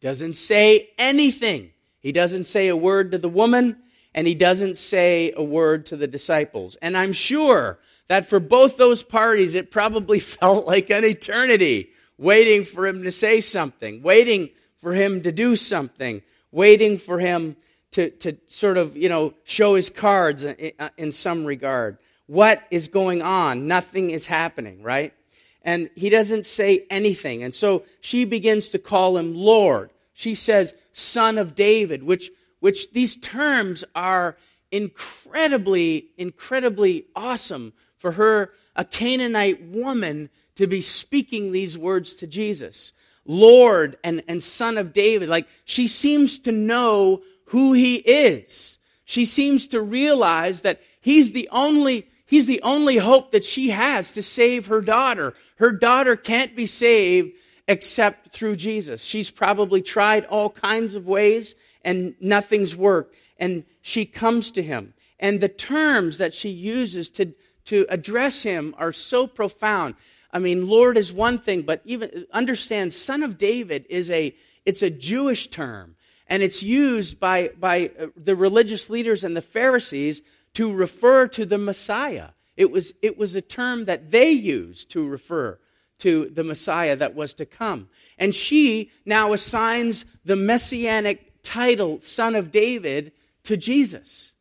Doesn't 0.00 0.34
say 0.34 0.88
anything. 0.98 1.70
He 2.00 2.10
doesn't 2.10 2.46
say 2.46 2.68
a 2.68 2.76
word 2.76 3.12
to 3.12 3.18
the 3.18 3.28
woman, 3.28 3.76
and 4.14 4.26
he 4.26 4.34
doesn't 4.34 4.78
say 4.78 5.32
a 5.36 5.44
word 5.44 5.84
to 5.86 5.96
the 5.96 6.06
disciples. 6.06 6.76
And 6.76 6.96
I'm 6.96 7.12
sure 7.12 7.78
that 8.06 8.26
for 8.26 8.40
both 8.40 8.78
those 8.78 9.02
parties, 9.02 9.54
it 9.54 9.70
probably 9.70 10.20
felt 10.40 10.66
like 10.66 10.88
an 10.88 11.04
eternity 11.04 11.90
waiting 12.16 12.64
for 12.64 12.86
him 12.86 13.02
to 13.02 13.12
say 13.12 13.42
something, 13.42 14.02
waiting 14.02 14.48
for 14.78 14.94
him 14.94 15.22
to 15.22 15.32
do 15.32 15.54
something, 15.54 16.22
waiting 16.50 16.96
for 16.96 17.18
him 17.18 17.56
to, 17.92 18.10
to 18.10 18.36
sort 18.46 18.76
of, 18.76 18.96
you 18.96 19.08
know, 19.08 19.34
show 19.44 19.74
his 19.74 19.90
cards 19.90 20.44
in, 20.44 20.72
uh, 20.78 20.90
in 20.96 21.12
some 21.12 21.44
regard. 21.44 21.98
What 22.26 22.62
is 22.70 22.88
going 22.88 23.22
on? 23.22 23.66
Nothing 23.66 24.10
is 24.10 24.26
happening, 24.26 24.82
right? 24.82 25.14
And 25.62 25.90
he 25.94 26.10
doesn't 26.10 26.46
say 26.46 26.86
anything. 26.90 27.42
And 27.42 27.54
so 27.54 27.84
she 28.00 28.24
begins 28.24 28.68
to 28.70 28.78
call 28.78 29.16
him 29.16 29.34
Lord. 29.34 29.90
She 30.12 30.34
says, 30.34 30.74
Son 30.92 31.38
of 31.38 31.54
David, 31.54 32.02
which, 32.02 32.30
which 32.60 32.90
these 32.92 33.16
terms 33.16 33.84
are 33.94 34.36
incredibly, 34.70 36.08
incredibly 36.16 37.06
awesome 37.16 37.72
for 37.96 38.12
her, 38.12 38.52
a 38.76 38.84
Canaanite 38.84 39.62
woman, 39.62 40.28
to 40.56 40.66
be 40.66 40.80
speaking 40.80 41.52
these 41.52 41.78
words 41.78 42.16
to 42.16 42.26
Jesus. 42.26 42.92
Lord 43.24 43.96
and, 44.02 44.22
and 44.26 44.42
Son 44.42 44.78
of 44.78 44.92
David. 44.92 45.28
Like 45.28 45.46
she 45.64 45.86
seems 45.86 46.40
to 46.40 46.52
know 46.52 47.22
who 47.48 47.72
he 47.72 47.96
is. 47.96 48.78
She 49.04 49.24
seems 49.24 49.68
to 49.68 49.80
realize 49.80 50.62
that 50.62 50.80
he's 51.00 51.32
the 51.32 51.48
only 51.50 52.08
he's 52.26 52.46
the 52.46 52.60
only 52.62 52.96
hope 52.96 53.30
that 53.30 53.44
she 53.44 53.70
has 53.70 54.12
to 54.12 54.22
save 54.22 54.66
her 54.66 54.80
daughter. 54.80 55.34
Her 55.56 55.72
daughter 55.72 56.14
can't 56.14 56.54
be 56.54 56.66
saved 56.66 57.32
except 57.66 58.30
through 58.30 58.56
Jesus. 58.56 59.02
She's 59.02 59.30
probably 59.30 59.82
tried 59.82 60.24
all 60.26 60.50
kinds 60.50 60.94
of 60.94 61.06
ways 61.06 61.54
and 61.82 62.14
nothing's 62.20 62.76
worked. 62.76 63.16
And 63.38 63.64
she 63.80 64.04
comes 64.04 64.50
to 64.52 64.62
him. 64.62 64.94
And 65.18 65.40
the 65.40 65.48
terms 65.48 66.18
that 66.18 66.34
she 66.34 66.50
uses 66.50 67.10
to, 67.10 67.34
to 67.66 67.86
address 67.88 68.42
him 68.42 68.74
are 68.78 68.92
so 68.92 69.26
profound. 69.26 69.94
I 70.32 70.38
mean, 70.38 70.68
Lord 70.68 70.98
is 70.98 71.12
one 71.12 71.38
thing, 71.38 71.62
but 71.62 71.80
even 71.84 72.26
understand, 72.32 72.92
son 72.92 73.22
of 73.22 73.38
David 73.38 73.86
is 73.88 74.10
a, 74.10 74.34
it's 74.66 74.82
a 74.82 74.90
Jewish 74.90 75.48
term 75.48 75.96
and 76.28 76.42
it's 76.42 76.62
used 76.62 77.18
by, 77.18 77.50
by 77.58 77.90
uh, 77.98 78.06
the 78.16 78.36
religious 78.36 78.90
leaders 78.90 79.24
and 79.24 79.36
the 79.36 79.42
Pharisees 79.42 80.22
to 80.54 80.72
refer 80.72 81.26
to 81.28 81.46
the 81.46 81.58
Messiah. 81.58 82.30
It 82.56 82.70
was, 82.70 82.92
it 83.02 83.16
was 83.16 83.34
a 83.34 83.40
term 83.40 83.86
that 83.86 84.10
they 84.10 84.30
used 84.30 84.90
to 84.90 85.06
refer 85.06 85.58
to 85.98 86.28
the 86.28 86.44
Messiah 86.44 86.96
that 86.96 87.14
was 87.14 87.34
to 87.34 87.46
come. 87.46 87.88
And 88.18 88.34
she 88.34 88.90
now 89.04 89.32
assigns 89.32 90.04
the 90.24 90.36
messianic 90.36 91.42
title, 91.42 92.00
Son 92.00 92.34
of 92.34 92.50
David, 92.50 93.12
to 93.44 93.56
Jesus. 93.56 94.32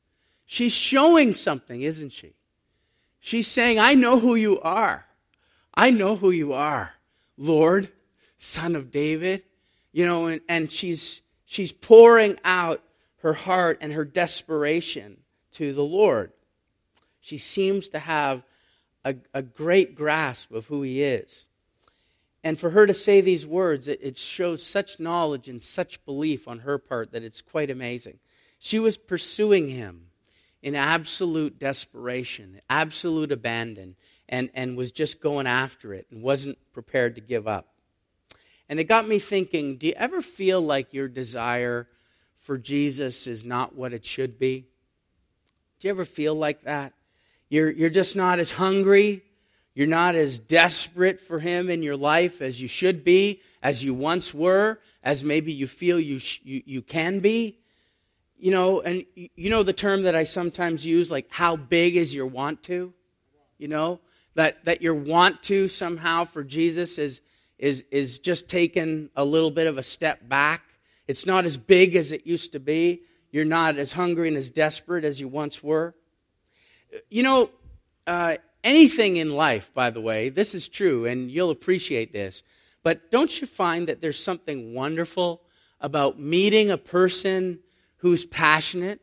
She's 0.45 0.73
showing 0.73 1.33
something, 1.33 1.81
isn't 1.81 2.11
she? 2.11 2.33
She's 3.19 3.47
saying, 3.47 3.79
I 3.79 3.93
know 3.93 4.19
who 4.19 4.35
you 4.35 4.59
are. 4.61 5.05
I 5.73 5.91
know 5.91 6.15
who 6.15 6.31
you 6.31 6.53
are, 6.53 6.93
Lord, 7.37 7.89
Son 8.37 8.75
of 8.75 8.91
David. 8.91 9.43
You 9.91 10.05
know, 10.05 10.27
and, 10.27 10.41
and 10.47 10.71
she's 10.71 11.21
She's 11.49 11.71
pouring 11.71 12.37
out 12.43 12.83
her 13.19 13.31
heart 13.31 13.77
and 13.79 13.93
her 13.93 14.03
desperation 14.03 15.21
to 15.53 15.71
the 15.71 15.83
Lord. 15.83 16.33
She 17.21 17.37
seems 17.37 17.87
to 17.89 17.99
have 17.99 18.43
a, 19.05 19.15
a 19.33 19.41
great 19.41 19.95
grasp 19.95 20.51
of 20.51 20.67
who 20.67 20.81
He 20.81 21.01
is. 21.01 21.47
And 22.43 22.59
for 22.59 22.71
her 22.71 22.85
to 22.85 22.93
say 22.93 23.21
these 23.21 23.47
words, 23.47 23.87
it, 23.87 23.99
it 24.03 24.17
shows 24.17 24.61
such 24.61 24.99
knowledge 24.99 25.47
and 25.47 25.63
such 25.63 26.03
belief 26.03 26.49
on 26.49 26.59
her 26.59 26.77
part 26.77 27.13
that 27.13 27.23
it's 27.23 27.41
quite 27.41 27.71
amazing. 27.71 28.19
She 28.59 28.77
was 28.77 28.97
pursuing 28.97 29.69
Him 29.69 30.07
in 30.61 30.75
absolute 30.75 31.57
desperation, 31.57 32.59
absolute 32.69 33.31
abandon, 33.31 33.95
and, 34.27 34.49
and 34.53 34.75
was 34.75 34.91
just 34.91 35.21
going 35.21 35.47
after 35.47 35.93
it 35.93 36.07
and 36.11 36.21
wasn't 36.21 36.57
prepared 36.73 37.15
to 37.15 37.21
give 37.21 37.47
up. 37.47 37.69
And 38.69 38.79
it 38.79 38.85
got 38.85 39.07
me 39.07 39.19
thinking 39.19 39.77
do 39.77 39.87
you 39.87 39.93
ever 39.95 40.21
feel 40.21 40.61
like 40.61 40.93
your 40.93 41.07
desire 41.07 41.87
for 42.37 42.57
Jesus 42.57 43.27
is 43.27 43.43
not 43.43 43.75
what 43.75 43.93
it 43.93 44.05
should 44.05 44.37
be? 44.37 44.65
Do 45.79 45.87
you 45.87 45.91
ever 45.91 46.05
feel 46.05 46.35
like 46.35 46.63
that? 46.63 46.93
You're, 47.49 47.69
you're 47.69 47.89
just 47.89 48.15
not 48.15 48.39
as 48.39 48.51
hungry. 48.51 49.23
You're 49.73 49.87
not 49.87 50.15
as 50.15 50.39
desperate 50.39 51.19
for 51.19 51.39
Him 51.39 51.69
in 51.69 51.83
your 51.83 51.95
life 51.95 52.41
as 52.41 52.59
you 52.59 52.67
should 52.67 53.03
be, 53.03 53.41
as 53.61 53.83
you 53.83 53.93
once 53.93 54.33
were, 54.33 54.79
as 55.03 55.23
maybe 55.23 55.53
you 55.53 55.67
feel 55.67 55.99
you, 55.99 56.17
sh- 56.17 56.39
you, 56.43 56.63
you 56.65 56.81
can 56.81 57.19
be. 57.19 57.59
You 58.39 58.51
know, 58.51 58.81
and 58.81 59.05
you 59.15 59.49
know 59.49 59.63
the 59.63 59.73
term 59.73 60.03
that 60.03 60.15
I 60.15 60.23
sometimes 60.23 60.85
use, 60.85 61.11
like, 61.11 61.27
how 61.29 61.55
big 61.55 61.95
is 61.95 62.13
your 62.13 62.25
want 62.25 62.63
to? 62.63 62.93
You 63.57 63.67
know, 63.67 63.99
that, 64.35 64.65
that 64.65 64.81
your 64.81 64.95
want 64.95 65.43
to 65.43 65.67
somehow 65.67 66.25
for 66.25 66.43
Jesus 66.43 66.97
is, 66.97 67.21
is, 67.57 67.83
is 67.91 68.19
just 68.19 68.47
taken 68.47 69.09
a 69.15 69.25
little 69.25 69.51
bit 69.51 69.67
of 69.67 69.77
a 69.77 69.83
step 69.83 70.27
back. 70.27 70.63
It's 71.07 71.25
not 71.25 71.45
as 71.45 71.57
big 71.57 71.95
as 71.95 72.11
it 72.11 72.27
used 72.27 72.51
to 72.51 72.59
be. 72.59 73.01
You're 73.31 73.45
not 73.45 73.77
as 73.77 73.93
hungry 73.93 74.27
and 74.27 74.37
as 74.37 74.49
desperate 74.49 75.03
as 75.03 75.19
you 75.19 75.27
once 75.27 75.63
were. 75.63 75.95
You 77.09 77.23
know, 77.23 77.49
uh, 78.05 78.37
anything 78.63 79.17
in 79.17 79.31
life, 79.31 79.73
by 79.73 79.89
the 79.89 80.01
way, 80.01 80.29
this 80.29 80.55
is 80.55 80.67
true, 80.67 81.05
and 81.05 81.29
you'll 81.29 81.51
appreciate 81.51 82.13
this, 82.13 82.43
but 82.83 83.11
don't 83.11 83.41
you 83.41 83.47
find 83.47 83.87
that 83.87 84.01
there's 84.01 84.21
something 84.21 84.73
wonderful 84.73 85.41
about 85.81 86.19
meeting 86.19 86.71
a 86.71 86.77
person 86.77 87.59
who's 87.97 88.25
passionate? 88.25 89.01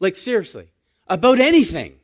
Like, 0.00 0.16
seriously, 0.16 0.68
about 1.06 1.40
anything. 1.40 1.96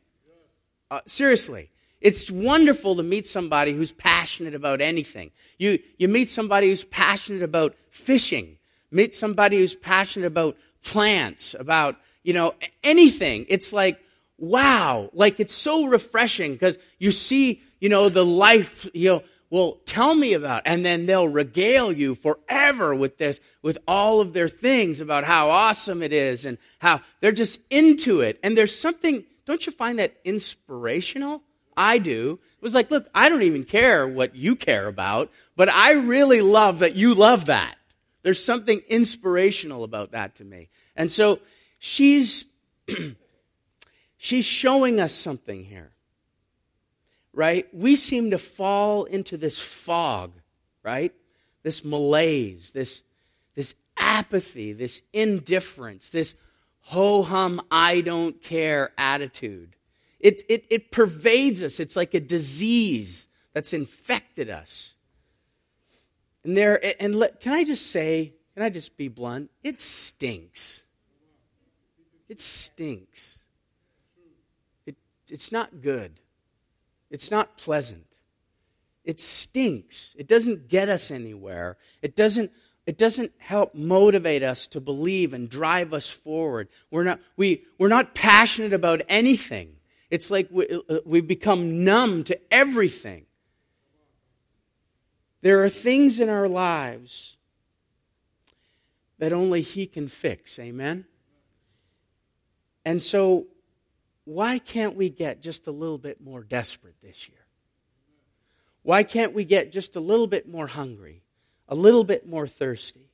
Uh, 0.91 1.01
seriously. 1.07 1.71
It's 2.01 2.31
wonderful 2.31 2.97
to 2.97 3.03
meet 3.03 3.27
somebody 3.27 3.73
who's 3.73 3.93
passionate 3.93 4.55
about 4.55 4.81
anything. 4.81 5.31
You, 5.59 5.79
you 5.99 6.09
meet 6.09 6.29
somebody 6.29 6.69
who's 6.69 6.85
passionate 6.85 7.43
about 7.43 7.75
fishing, 7.91 8.59
meet 8.91 9.15
somebody 9.15 9.59
who's 9.59 9.75
passionate 9.75 10.27
about 10.27 10.57
plants, 10.85 11.55
about, 11.59 11.97
you 12.23 12.33
know, 12.33 12.55
anything. 12.85 13.47
It's 13.49 13.73
like, 13.73 14.01
wow, 14.39 15.11
like 15.13 15.41
it's 15.41 15.55
so 15.55 15.87
refreshing 15.87 16.53
because 16.53 16.79
you 16.99 17.11
see, 17.11 17.61
you 17.81 17.89
know, 17.89 18.09
the 18.09 18.25
life, 18.25 18.89
you 18.95 19.09
know, 19.09 19.23
well, 19.51 19.81
tell 19.87 20.15
me 20.15 20.35
about, 20.35 20.63
and 20.67 20.85
then 20.85 21.07
they'll 21.07 21.29
regale 21.29 21.91
you 21.91 22.15
forever 22.15 22.95
with 22.95 23.17
this, 23.17 23.41
with 23.63 23.79
all 23.89 24.21
of 24.21 24.35
their 24.35 24.49
things 24.49 25.01
about 25.01 25.25
how 25.25 25.49
awesome 25.49 26.03
it 26.03 26.13
is 26.13 26.45
and 26.45 26.59
how 26.81 27.01
they're 27.21 27.33
just 27.33 27.59
into 27.71 28.21
it. 28.21 28.39
And 28.43 28.57
there's 28.57 28.79
something, 28.79 29.25
don't 29.47 29.65
you 29.65 29.73
find 29.73 29.99
that 29.99 30.15
inspirational? 30.23 31.43
I 31.79 31.99
do. 31.99 32.41
It 32.57 32.63
was 32.63 32.75
like, 32.75 32.91
look, 32.91 33.09
I 33.15 33.29
don't 33.29 33.43
even 33.43 33.65
care 33.65 34.07
what 34.07 34.35
you 34.35 34.57
care 34.57 34.89
about, 34.89 35.31
but 35.55 35.69
I 35.69 35.93
really 35.93 36.41
love 36.41 36.81
that 36.81 36.97
you 36.97 37.15
love 37.15 37.47
that. 37.47 37.77
There's 38.23 38.45
something 38.45 38.83
inspirational 38.89 39.85
about 39.85 40.11
that 40.11 40.35
to 40.35 40.45
me. 40.45 40.69
And 40.97 41.11
so 41.11 41.39
she's 41.79 42.47
she's 44.17 44.45
showing 44.45 44.99
us 44.99 45.15
something 45.15 45.65
here. 45.65 45.93
Right? 47.33 47.73
We 47.73 47.95
seem 47.95 48.33
to 48.33 48.39
fall 48.39 49.05
into 49.05 49.37
this 49.37 49.59
fog, 49.59 50.33
right? 50.83 51.15
This 51.63 51.85
malaise, 51.85 52.73
this, 52.73 53.05
this 53.55 53.75
apathy, 53.97 54.73
this 54.73 55.03
indifference, 55.13 56.11
this 56.11 56.35
ho 56.81 57.23
hum, 57.23 57.63
I 57.71 58.01
don't 58.01 58.43
care 58.43 58.91
attitude. 58.99 59.77
It, 60.21 60.43
it, 60.49 60.65
it 60.71 60.91
pervades 60.91 61.63
us. 61.63 61.81
It's 61.81 61.97
like 61.97 62.15
a 62.15 62.21
disease 62.21 63.29
that's 63.53 63.73
infected 63.73 64.51
us. 64.51 64.97
And 66.45 66.57
there, 66.57 66.81
and 67.01 67.15
let, 67.15 67.41
can 67.41 67.53
I 67.53 67.65
just 67.65 67.91
say, 67.91 68.35
can 68.55 68.63
I 68.63 68.71
just 68.71 68.97
be 68.97 69.09
blunt? 69.09 69.51
It 69.63 69.81
stinks. 69.81 70.85
It 72.29 72.41
stinks. 72.41 73.39
It, 74.87 74.97
it's 75.29 75.53
not 75.53 75.81
good. 75.81 76.21
It's 77.11 77.31
not 77.31 77.57
pleasant. 77.57 78.05
It 79.05 79.21
stinks. 79.21 80.15
It 80.19 80.27
doesn't 80.27 80.69
get 80.69 80.89
us 80.89 81.11
anywhere. 81.11 81.79
It 82.03 82.15
doesn't, 82.17 82.51
it 82.87 82.99
doesn't 82.99 83.33
help 83.39 83.75
motivate 83.75 84.43
us 84.43 84.67
to 84.69 84.81
believe 84.81 85.33
and 85.33 85.49
drive 85.49 85.95
us 85.95 86.11
forward. 86.11 86.69
We're 86.91 87.05
not, 87.05 87.21
we, 87.37 87.65
we're 87.79 87.89
not 87.89 88.15
passionate 88.15 88.73
about 88.73 89.03
anything. 89.09 89.78
It's 90.11 90.31
like 90.31 90.49
we, 90.51 90.67
uh, 90.69 91.01
we've 91.05 91.27
become 91.27 91.85
numb 91.85 92.25
to 92.25 92.39
everything. 92.51 93.27
There 95.43 95.63
are 95.63 95.69
things 95.69 96.19
in 96.19 96.29
our 96.29 96.49
lives 96.49 97.37
that 99.19 99.33
only 99.33 99.63
He 99.63 99.87
can 99.87 100.09
fix. 100.09 100.59
Amen? 100.59 101.05
And 102.85 103.03
so, 103.03 103.47
why 104.25 104.59
can't 104.59 104.97
we 104.97 105.11
get 105.11 105.43
just 105.43 105.67
a 105.67 105.73
little 105.73 105.99
bit 105.99 106.21
more 106.21 106.43
desperate 106.43 107.01
this 107.01 107.29
year? 107.29 107.39
Why 108.83 109.03
can't 109.03 109.35
we 109.35 109.45
get 109.45 109.73
just 109.73 109.97
a 109.97 110.01
little 110.01 110.27
bit 110.27 110.49
more 110.49 110.67
hungry, 110.67 111.23
a 111.69 111.75
little 111.75 112.05
bit 112.05 112.27
more 112.27 112.47
thirsty? 112.47 113.11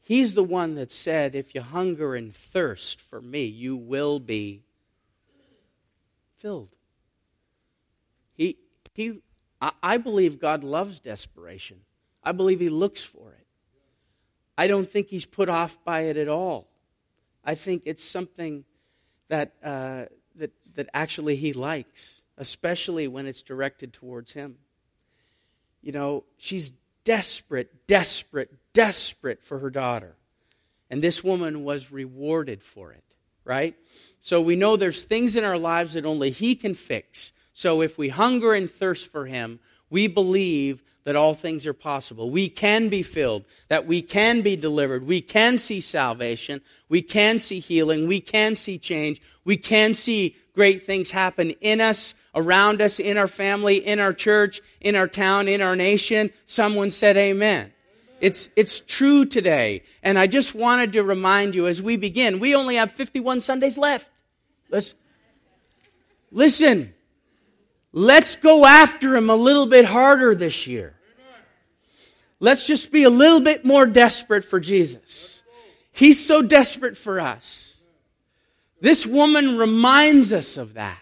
He's 0.00 0.34
the 0.34 0.42
one 0.42 0.74
that 0.74 0.90
said, 0.90 1.34
If 1.34 1.54
you 1.54 1.60
hunger 1.60 2.16
and 2.16 2.34
thirst 2.34 3.00
for 3.00 3.20
me, 3.20 3.44
you 3.44 3.76
will 3.76 4.18
be 4.18 4.64
filled. 6.40 6.70
He, 8.34 8.58
he, 8.94 9.20
I 9.60 9.98
believe 9.98 10.40
God 10.40 10.64
loves 10.64 10.98
desperation. 10.98 11.80
I 12.24 12.32
believe 12.32 12.60
He 12.60 12.70
looks 12.70 13.02
for 13.02 13.32
it. 13.32 13.46
I 14.56 14.66
don't 14.66 14.88
think 14.88 15.08
He's 15.08 15.26
put 15.26 15.48
off 15.48 15.82
by 15.84 16.02
it 16.02 16.16
at 16.16 16.28
all. 16.28 16.68
I 17.44 17.54
think 17.54 17.82
it's 17.84 18.04
something 18.04 18.64
that, 19.28 19.52
uh, 19.62 20.06
that, 20.36 20.52
that 20.74 20.88
actually 20.94 21.36
He 21.36 21.52
likes, 21.52 22.22
especially 22.36 23.06
when 23.08 23.26
it's 23.26 23.42
directed 23.42 23.92
towards 23.92 24.32
Him. 24.32 24.56
You 25.82 25.92
know, 25.92 26.24
she's 26.36 26.72
desperate, 27.04 27.86
desperate, 27.86 28.52
desperate 28.72 29.42
for 29.42 29.58
her 29.58 29.70
daughter. 29.70 30.16
And 30.90 31.02
this 31.02 31.22
woman 31.22 31.64
was 31.64 31.92
rewarded 31.92 32.62
for 32.62 32.92
it, 32.92 33.04
right? 33.50 33.74
So 34.20 34.40
we 34.40 34.54
know 34.54 34.76
there's 34.76 35.02
things 35.02 35.34
in 35.34 35.42
our 35.42 35.58
lives 35.58 35.94
that 35.94 36.06
only 36.06 36.30
He 36.30 36.54
can 36.54 36.74
fix. 36.74 37.32
So 37.52 37.82
if 37.82 37.98
we 37.98 38.08
hunger 38.08 38.54
and 38.54 38.70
thirst 38.70 39.10
for 39.10 39.26
Him, 39.26 39.58
we 39.90 40.06
believe 40.06 40.84
that 41.02 41.16
all 41.16 41.34
things 41.34 41.66
are 41.66 41.72
possible. 41.72 42.30
We 42.30 42.48
can 42.48 42.90
be 42.90 43.02
filled, 43.02 43.44
that 43.66 43.86
we 43.86 44.02
can 44.02 44.42
be 44.42 44.54
delivered, 44.54 45.04
we 45.04 45.20
can 45.20 45.58
see 45.58 45.80
salvation, 45.80 46.60
we 46.88 47.02
can 47.02 47.40
see 47.40 47.58
healing, 47.58 48.06
we 48.06 48.20
can 48.20 48.54
see 48.54 48.78
change, 48.78 49.20
we 49.44 49.56
can 49.56 49.94
see 49.94 50.36
great 50.54 50.84
things 50.86 51.10
happen 51.10 51.50
in 51.60 51.80
us, 51.80 52.14
around 52.36 52.80
us, 52.80 53.00
in 53.00 53.16
our 53.16 53.26
family, 53.26 53.78
in 53.78 53.98
our 53.98 54.12
church, 54.12 54.60
in 54.80 54.94
our 54.94 55.08
town, 55.08 55.48
in 55.48 55.60
our 55.60 55.74
nation. 55.74 56.30
Someone 56.44 56.92
said 56.92 57.16
amen. 57.16 57.72
It's, 58.20 58.50
it's 58.54 58.80
true 58.80 59.24
today. 59.24 59.82
And 60.02 60.18
I 60.18 60.26
just 60.26 60.54
wanted 60.54 60.92
to 60.92 61.02
remind 61.02 61.54
you 61.54 61.66
as 61.66 61.80
we 61.80 61.96
begin, 61.96 62.38
we 62.38 62.54
only 62.54 62.76
have 62.76 62.92
51 62.92 63.40
Sundays 63.40 63.78
left. 63.78 64.10
Let's, 64.70 64.94
listen, 66.30 66.94
let's 67.92 68.36
go 68.36 68.66
after 68.66 69.16
him 69.16 69.30
a 69.30 69.36
little 69.36 69.66
bit 69.66 69.86
harder 69.86 70.34
this 70.34 70.66
year. 70.66 70.94
Let's 72.38 72.66
just 72.66 72.90
be 72.90 73.02
a 73.02 73.10
little 73.10 73.40
bit 73.40 73.64
more 73.64 73.84
desperate 73.86 74.44
for 74.44 74.60
Jesus. 74.60 75.42
He's 75.92 76.24
so 76.24 76.40
desperate 76.40 76.96
for 76.96 77.20
us. 77.20 77.82
This 78.80 79.06
woman 79.06 79.58
reminds 79.58 80.32
us 80.32 80.56
of 80.56 80.74
that. 80.74 80.98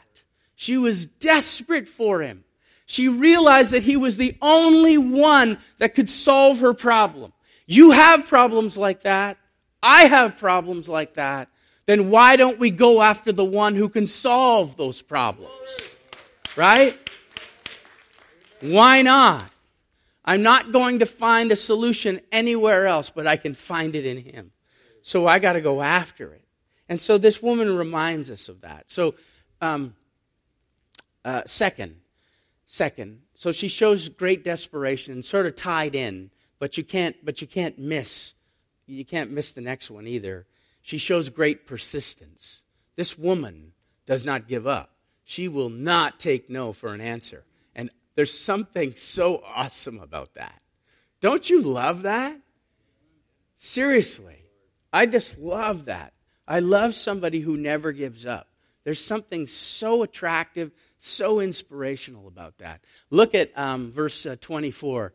She 0.57 0.77
was 0.77 1.07
desperate 1.07 1.87
for 1.87 2.23
him. 2.23 2.43
She 2.89 3.07
realized 3.09 3.71
that 3.71 3.85
he 3.85 3.97
was 3.97 4.17
the 4.17 4.37
only 4.43 4.99
one 4.99 5.59
that 5.79 5.95
could 5.95 6.11
solve 6.11 6.59
her 6.59 6.75
problem. 6.75 7.33
You 7.67 7.93
have 7.93 8.27
problems 8.27 8.77
like 8.77 9.03
that. 9.03 9.39
I 9.83 10.07
have 10.07 10.39
problems 10.39 10.89
like 10.89 11.15
that 11.15 11.49
then 11.89 12.11
why 12.11 12.37
don't 12.37 12.59
we 12.59 12.69
go 12.69 13.01
after 13.01 13.33
the 13.33 13.47
one 13.47 13.75
who 13.75 13.89
can 13.89 14.07
solve 14.07 14.77
those 14.77 15.01
problems? 15.01 15.81
Right? 16.55 16.99
Why 18.61 19.01
not? 19.01 19.51
I'm 20.23 20.43
not 20.43 20.71
going 20.71 20.99
to 20.99 21.07
find 21.07 21.51
a 21.51 21.57
solution 21.57 22.21
anywhere 22.31 22.87
else, 22.87 23.09
but 23.09 23.27
I 23.27 23.37
can 23.37 23.55
find 23.55 23.97
it 23.97 24.05
in 24.05 24.19
Him. 24.19 24.53
So 25.01 25.27
I 25.27 25.39
got 25.39 25.55
to 25.55 25.63
go 25.63 25.81
after 25.81 26.35
it. 26.35 26.45
And 26.91 27.01
so 27.01 27.17
this 27.17 27.43
woman 27.43 27.75
reminds 27.75 28.31
us 28.31 28.51
of 28.51 28.61
that. 28.61 28.91
So, 28.91 29.15
um, 29.63 29.97
uh, 31.25 31.45
second, 31.47 31.97
second, 32.71 33.23
so 33.35 33.51
she 33.51 33.67
shows 33.67 34.11
great 34.11 34.45
desperation, 34.45 35.15
and 35.15 35.25
sort 35.25 35.47
of 35.47 35.55
tied 35.55 35.95
in, 35.95 36.31
but 36.59 36.77
you 36.77 36.85
can't, 36.85 37.17
but 37.25 37.41
you 37.41 37.47
can't 37.47 37.79
miss, 37.79 38.35
you 38.87 39.07
can't 39.07 39.31
miss 39.31 39.53
the 39.53 39.63
next 39.63 39.91
one 39.91 40.07
either. 40.07 40.47
She 40.83 40.99
shows 40.99 41.31
great 41.31 41.67
persistence. 41.67 42.63
This 42.95 43.19
woman 43.19 43.73
does 44.05 44.25
not 44.25 44.49
give 44.49 44.67
up. 44.67 44.91
She 45.25 45.49
will 45.49 45.71
not 45.71 46.21
take 46.21 46.51
no 46.51 46.73
for 46.73 46.93
an 46.93 47.01
answer. 47.01 47.45
And 47.75 47.91
there's 48.17 48.39
something 48.39 48.95
so 48.95 49.43
awesome 49.47 49.99
about 49.99 50.35
that. 50.35 50.63
Don't 51.21 51.49
you 51.49 51.63
love 51.63 52.03
that? 52.03 52.39
Seriously. 53.57 54.43
I 54.93 55.07
just 55.07 55.39
love 55.39 55.87
that. 55.87 56.13
I 56.47 56.61
love 56.61 56.95
somebody 56.95 57.41
who 57.41 57.57
never 57.57 57.93
gives 57.93 58.27
up. 58.27 58.49
There's 58.85 59.05
something 59.05 59.47
so 59.47 60.03
attractive, 60.03 60.71
so 60.99 61.41
inspirational 61.41 62.27
about 62.29 62.59
that. 62.59 62.83
Look 63.11 63.35
at 63.35 63.57
um, 63.57 63.93
verse 63.93 64.27
uh, 64.27 64.37
24. 64.41 65.13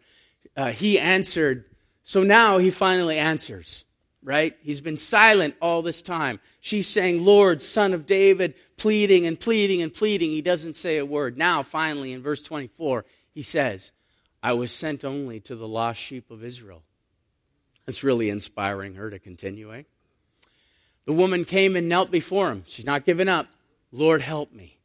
Uh, 0.55 0.71
he 0.71 0.99
answered, 0.99 1.65
so 2.03 2.23
now 2.23 2.57
he 2.57 2.69
finally 2.69 3.17
answers 3.17 3.85
right? 4.23 4.55
He's 4.61 4.81
been 4.81 4.97
silent 4.97 5.55
all 5.61 5.81
this 5.81 6.01
time. 6.01 6.39
She's 6.59 6.87
saying, 6.87 7.23
Lord, 7.25 7.61
son 7.61 7.93
of 7.93 8.05
David, 8.05 8.55
pleading 8.77 9.27
and 9.27 9.39
pleading 9.39 9.81
and 9.81 9.93
pleading. 9.93 10.31
He 10.31 10.41
doesn't 10.41 10.75
say 10.75 10.97
a 10.97 11.05
word. 11.05 11.37
Now, 11.37 11.61
finally, 11.61 12.13
in 12.13 12.21
verse 12.21 12.41
24, 12.43 13.05
he 13.33 13.41
says, 13.41 13.91
I 14.41 14.53
was 14.53 14.71
sent 14.71 15.03
only 15.03 15.39
to 15.41 15.55
the 15.55 15.67
lost 15.67 15.99
sheep 15.99 16.31
of 16.31 16.43
Israel. 16.43 16.83
That's 17.85 18.03
really 18.03 18.29
inspiring 18.29 18.95
her 18.95 19.09
to 19.09 19.19
continue, 19.19 19.73
eh? 19.73 19.83
The 21.05 21.13
woman 21.13 21.43
came 21.43 21.75
and 21.75 21.89
knelt 21.89 22.11
before 22.11 22.49
him. 22.49 22.63
She's 22.65 22.85
not 22.85 23.05
giving 23.05 23.27
up. 23.27 23.47
Lord, 23.91 24.21
help 24.21 24.53
me. 24.53 24.77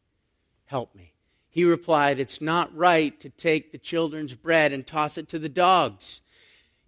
Help 0.68 0.94
me. 0.94 1.12
He 1.50 1.64
replied, 1.64 2.18
It's 2.18 2.40
not 2.40 2.74
right 2.74 3.18
to 3.20 3.28
take 3.28 3.72
the 3.72 3.78
children's 3.78 4.34
bread 4.34 4.72
and 4.72 4.86
toss 4.86 5.18
it 5.18 5.28
to 5.30 5.38
the 5.38 5.48
dogs. 5.48 6.22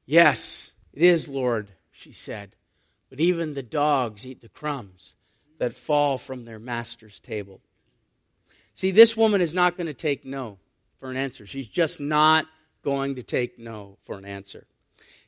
Yes, 0.07 0.73
it 0.95 1.03
is, 1.03 1.29
Lord 1.29 1.73
she 2.01 2.13
said. 2.13 2.57
But 3.11 3.21
even 3.21 3.55
the 3.55 3.63
dogs 3.63 4.27
eat 4.27 4.41
the 4.41 4.49
crumbs 4.49 5.15
that 5.59 5.75
fall 5.75 6.17
from 6.17 6.45
their 6.45 6.59
master's 6.59 7.21
table. 7.21 7.61
See, 8.73 8.91
this 8.91 9.17
woman 9.17 9.41
is 9.41 9.53
not 9.53 9.77
going 9.77 9.89
to 9.89 9.95
take 9.95 10.25
no 10.25 10.59
for 10.99 11.11
an 11.11 11.17
answer. 11.17 11.45
She's 11.45 11.69
just 11.69 12.01
not 12.01 12.47
going 12.83 13.17
to 13.17 13.23
take 13.23 13.59
no 13.59 13.99
for 14.03 14.17
an 14.17 14.25
answer. 14.25 14.67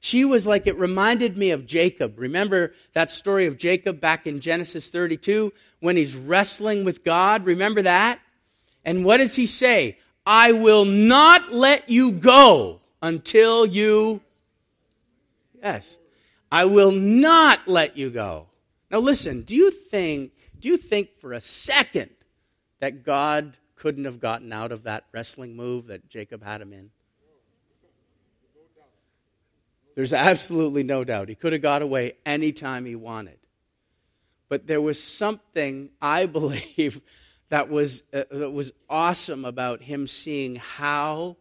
She 0.00 0.24
was 0.24 0.46
like, 0.46 0.66
it 0.66 0.78
reminded 0.78 1.36
me 1.36 1.50
of 1.50 1.66
Jacob. 1.66 2.18
Remember 2.18 2.72
that 2.94 3.10
story 3.10 3.46
of 3.46 3.58
Jacob 3.58 4.00
back 4.00 4.26
in 4.26 4.40
Genesis 4.40 4.88
32 4.88 5.52
when 5.80 5.96
he's 5.96 6.16
wrestling 6.16 6.84
with 6.84 7.04
God? 7.04 7.44
Remember 7.44 7.82
that? 7.82 8.20
And 8.84 9.04
what 9.04 9.18
does 9.18 9.36
he 9.36 9.46
say? 9.46 9.98
I 10.26 10.52
will 10.52 10.84
not 10.84 11.52
let 11.52 11.88
you 11.88 12.12
go 12.12 12.80
until 13.00 13.66
you. 13.66 14.20
Yes. 15.62 15.98
I 16.50 16.64
will 16.66 16.90
not 16.92 17.66
let 17.66 17.96
you 17.96 18.10
go. 18.10 18.48
Now 18.90 18.98
listen, 18.98 19.42
do 19.42 19.56
you 19.56 19.70
think 19.70 20.32
do 20.58 20.68
you 20.68 20.76
think 20.76 21.14
for 21.16 21.32
a 21.32 21.40
second 21.40 22.10
that 22.78 23.04
God 23.04 23.56
couldn't 23.74 24.04
have 24.04 24.20
gotten 24.20 24.52
out 24.52 24.70
of 24.70 24.84
that 24.84 25.04
wrestling 25.12 25.56
move 25.56 25.86
that 25.86 26.08
Jacob 26.08 26.44
had 26.44 26.60
him 26.60 26.72
in? 26.72 26.90
There's 29.94 30.12
absolutely 30.12 30.84
no 30.84 31.04
doubt. 31.04 31.28
He 31.28 31.34
could 31.34 31.52
have 31.52 31.62
got 31.62 31.82
away 31.82 32.14
anytime 32.24 32.84
he 32.84 32.96
wanted. 32.96 33.38
but 34.48 34.66
there 34.66 34.80
was 34.80 35.02
something, 35.02 35.88
I 36.00 36.26
believe, 36.38 37.00
that 37.52 37.68
was, 37.68 38.02
uh, 38.14 38.24
that 38.30 38.50
was 38.50 38.72
awesome 38.88 39.44
about 39.44 39.82
him 39.82 40.06
seeing 40.06 40.56
how 40.56 41.36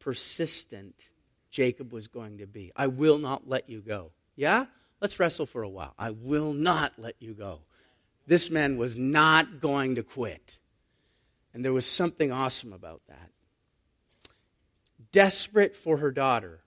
persistent 0.00 1.10
Jacob 1.52 1.92
was 1.92 2.08
going 2.08 2.38
to 2.38 2.48
be. 2.48 2.72
I 2.74 2.88
will 2.88 3.18
not 3.18 3.48
let 3.48 3.70
you 3.70 3.80
go. 3.80 4.10
Yeah? 4.34 4.66
Let's 5.00 5.20
wrestle 5.20 5.46
for 5.46 5.62
a 5.62 5.68
while. 5.68 5.94
I 5.96 6.10
will 6.10 6.52
not 6.52 6.94
let 6.98 7.14
you 7.20 7.32
go. 7.32 7.60
This 8.26 8.50
man 8.50 8.76
was 8.76 8.96
not 8.96 9.60
going 9.60 9.94
to 9.94 10.02
quit. 10.02 10.58
And 11.54 11.64
there 11.64 11.72
was 11.72 11.86
something 11.86 12.32
awesome 12.32 12.72
about 12.72 13.02
that. 13.06 13.30
Desperate 15.12 15.76
for 15.76 15.98
her 15.98 16.10
daughter, 16.10 16.58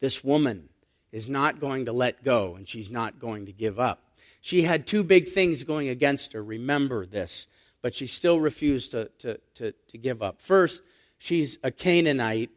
this 0.00 0.22
woman 0.22 0.68
is 1.10 1.26
not 1.26 1.58
going 1.58 1.86
to 1.86 1.92
let 1.92 2.22
go 2.22 2.54
and 2.54 2.68
she's 2.68 2.90
not 2.90 3.18
going 3.18 3.46
to 3.46 3.52
give 3.52 3.80
up. 3.80 4.02
She 4.42 4.60
had 4.60 4.86
two 4.86 5.04
big 5.04 5.28
things 5.28 5.64
going 5.64 5.88
against 5.88 6.34
her. 6.34 6.44
Remember 6.44 7.06
this 7.06 7.46
but 7.84 7.94
she 7.94 8.06
still 8.06 8.40
refused 8.40 8.92
to, 8.92 9.10
to, 9.18 9.38
to, 9.56 9.72
to 9.88 9.98
give 9.98 10.22
up. 10.22 10.40
First, 10.40 10.82
she's 11.18 11.58
a 11.62 11.70
Canaanite, 11.70 12.48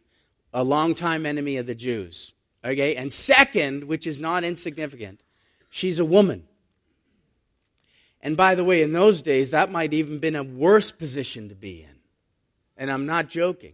a 0.53 0.63
longtime 0.63 1.25
enemy 1.25 1.57
of 1.57 1.65
the 1.65 1.75
Jews. 1.75 2.31
Okay? 2.63 2.95
And 2.95 3.11
second, 3.11 3.83
which 3.83 4.07
is 4.07 4.21
not 4.21 4.45
insignificant, 4.45 5.19
she's 5.69 5.99
a 5.99 6.05
woman. 6.05 6.45
And 8.21 8.37
by 8.37 8.55
the 8.55 8.63
way, 8.63 8.81
in 8.81 8.93
those 8.93 9.21
days, 9.21 9.51
that 9.51 9.69
might 9.69 9.91
even 9.91 10.19
been 10.19 10.37
a 10.37 10.43
worse 10.43 10.91
position 10.91 11.49
to 11.49 11.55
be 11.55 11.81
in. 11.81 11.99
And 12.77 12.89
I'm 12.89 13.05
not 13.05 13.27
joking. 13.27 13.73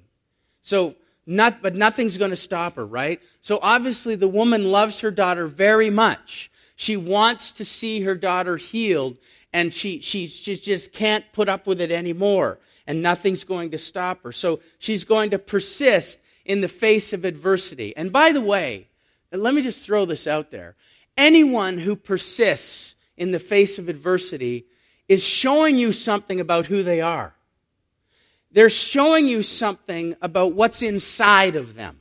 So, 0.64 0.96
not, 1.28 1.62
but 1.62 1.76
nothing's 1.76 2.18
going 2.18 2.32
to 2.32 2.36
stop 2.36 2.78
her, 2.78 2.86
right? 2.88 3.22
So 3.42 3.60
obviously, 3.62 4.16
the 4.16 4.28
woman 4.28 4.64
loves 4.64 5.02
her 5.02 5.12
daughter 5.12 5.46
very 5.46 5.92
much. 5.92 6.50
She 6.76 6.98
wants 6.98 7.52
to 7.52 7.64
see 7.64 8.02
her 8.02 8.16
daughter 8.16 8.58
healed, 8.58 9.20
and 9.54 9.74
she, 9.74 10.00
she, 10.02 10.28
she 10.28 10.56
just 10.56 10.92
can't 10.92 11.24
put 11.32 11.48
up 11.48 11.68
with 11.68 11.80
it 11.80 11.92
anymore, 11.92 12.60
and 12.88 13.02
nothing's 13.02 13.44
going 13.44 13.72
to 13.72 13.78
stop 13.78 14.24
her. 14.24 14.32
So 14.32 14.60
she's 14.80 15.06
going 15.06 15.30
to 15.30 15.40
persist 15.40 16.20
in 16.44 16.62
the 16.62 16.68
face 16.68 17.14
of 17.14 17.24
adversity. 17.24 17.96
And 17.96 18.12
by 18.12 18.32
the 18.32 18.42
way, 18.42 18.90
let 19.32 19.54
me 19.54 19.62
just 19.62 19.84
throw 19.84 20.06
this 20.06 20.28
out 20.28 20.52
there 20.52 20.76
anyone 21.16 21.78
who 21.78 21.96
persists 21.96 22.96
in 23.18 23.32
the 23.32 23.40
face 23.40 23.78
of 23.78 23.88
adversity 23.88 24.66
is 25.08 25.24
showing 25.24 25.78
you 25.78 25.92
something 25.92 26.40
about 26.40 26.66
who 26.66 26.82
they 26.82 27.02
are. 27.02 27.36
They're 28.52 28.70
showing 28.70 29.28
you 29.28 29.44
something 29.44 30.16
about 30.22 30.54
what's 30.54 30.82
inside 30.82 31.56
of 31.56 31.76
them. 31.76 32.00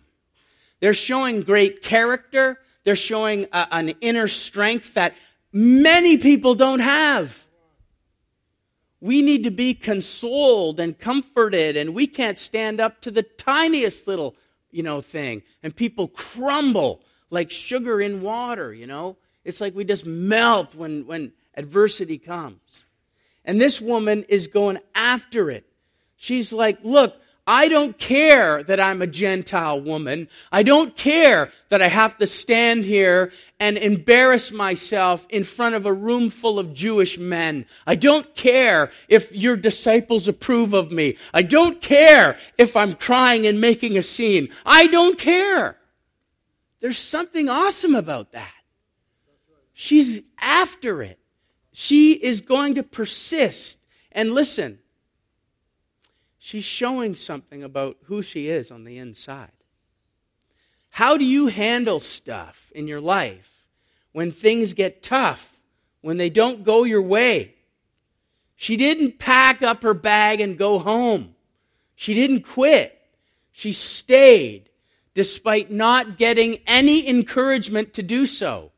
They're 0.81 0.95
showing 0.95 1.43
great 1.43 1.83
character. 1.83 2.59
They're 2.85 2.97
showing 2.97 3.47
a, 3.53 3.69
an 3.71 3.91
inner 4.01 4.29
strength 4.29 4.95
that 4.95 5.15
many 5.53 6.17
people 6.17 6.55
don't 6.55 6.81
have. 6.81 7.47
We 9.01 9.21
need 9.21 9.45
to 9.45 9.51
be 9.51 9.75
consoled 9.75 10.79
and 10.79 10.99
comforted, 10.99 11.77
and 11.77 11.95
we 11.95 12.07
can't 12.07 12.39
stand 12.39 12.81
up 12.81 13.01
to 13.01 13.11
the 13.11 13.25
tiniest 13.25 14.07
little, 14.07 14.37
you 14.71 14.83
know, 14.83 15.01
thing. 15.01 15.43
And 15.63 15.75
people 15.75 16.09
crumble 16.09 17.03
like 17.29 17.51
sugar 17.51 18.01
in 18.01 18.23
water, 18.23 18.73
you 18.73 18.87
know? 18.87 19.17
It's 19.45 19.61
like 19.61 19.75
we 19.75 19.85
just 19.85 20.07
melt 20.07 20.75
when, 20.75 21.07
when 21.07 21.33
adversity 21.57 22.19
comes. 22.19 22.85
And 23.45 23.61
this 23.61 23.81
woman 23.81 24.25
is 24.29 24.47
going 24.47 24.79
after 24.95 25.51
it. 25.51 25.67
She's 26.17 26.53
like, 26.53 26.79
look, 26.85 27.21
I 27.47 27.67
don't 27.67 27.99
care 27.99 28.63
that 28.63 28.79
I'm 28.79 29.03
a 29.03 29.07
Gentile 29.07 29.81
woman. 29.81 30.29
I 30.53 30.63
don't 30.63 30.97
care 30.97 31.51
that 31.71 31.83
I 31.83 31.89
have 31.89 32.17
to 32.19 32.27
stand 32.27 32.85
here 32.85 33.33
and 33.59 33.77
embarrass 33.77 34.53
myself 34.53 35.27
in 35.29 35.43
front 35.43 35.75
of 35.75 35.85
a 35.85 35.93
room 35.93 36.31
full 36.31 36.61
of 36.61 36.73
Jewish 36.73 37.19
men. 37.19 37.67
I 37.85 37.97
don't 37.97 38.33
care 38.37 38.93
if 39.09 39.35
your 39.35 39.57
disciples 39.57 40.29
approve 40.29 40.73
of 40.73 40.93
me. 40.93 41.17
I 41.35 41.43
don't 41.43 41.81
care 41.81 42.39
if 42.59 42.77
I'm 42.77 42.95
crying 42.95 43.45
and 43.49 43.61
making 43.61 43.99
a 43.99 44.05
scene. 44.05 44.49
I 44.65 44.87
don't 44.87 45.19
care. 45.19 45.79
There's 46.79 46.99
something 46.99 47.49
awesome 47.49 47.97
about 47.97 48.33
that. 48.33 48.53
She's 49.73 50.23
after 50.39 51.03
it. 51.03 51.19
She 51.73 52.13
is 52.13 52.41
going 52.41 52.77
to 52.77 52.85
persist. 52.85 53.81
And 54.13 54.33
listen, 54.33 54.79
she's 56.45 56.65
showing 56.65 57.15
something 57.15 57.63
about 57.63 57.97
who 58.07 58.21
she 58.21 58.49
is 58.49 58.73
on 58.73 58.83
the 58.83 58.99
inside. 58.99 59.53
How 60.91 61.17
do 61.17 61.25
you 61.25 61.47
handle 61.47 62.01
stuff 62.01 62.73
in 62.75 62.89
your 62.89 63.01
life 63.01 63.65
when 64.11 64.33
things 64.33 64.75
get 64.75 65.05
tough, 65.05 65.61
when 66.01 66.17
they 66.17 66.31
don't 66.31 66.65
go 66.65 66.83
your 66.83 67.01
way? 67.01 67.55
She 68.57 68.77
didn't 68.77 69.21
pack 69.21 69.63
up 69.63 69.85
her 69.85 69.95
bag 69.95 70.41
and 70.41 70.59
go 70.59 70.81
home. 70.81 71.37
She 71.95 72.13
didn't 72.13 72.43
quit. 72.43 73.01
She 73.53 73.73
stayed 73.73 74.69
despite 75.15 75.71
not 75.71 76.19
getting 76.19 76.59
any 76.67 77.09
encouragement 77.09 77.95
to 77.95 78.03
do 78.03 78.27
so. 78.27 78.73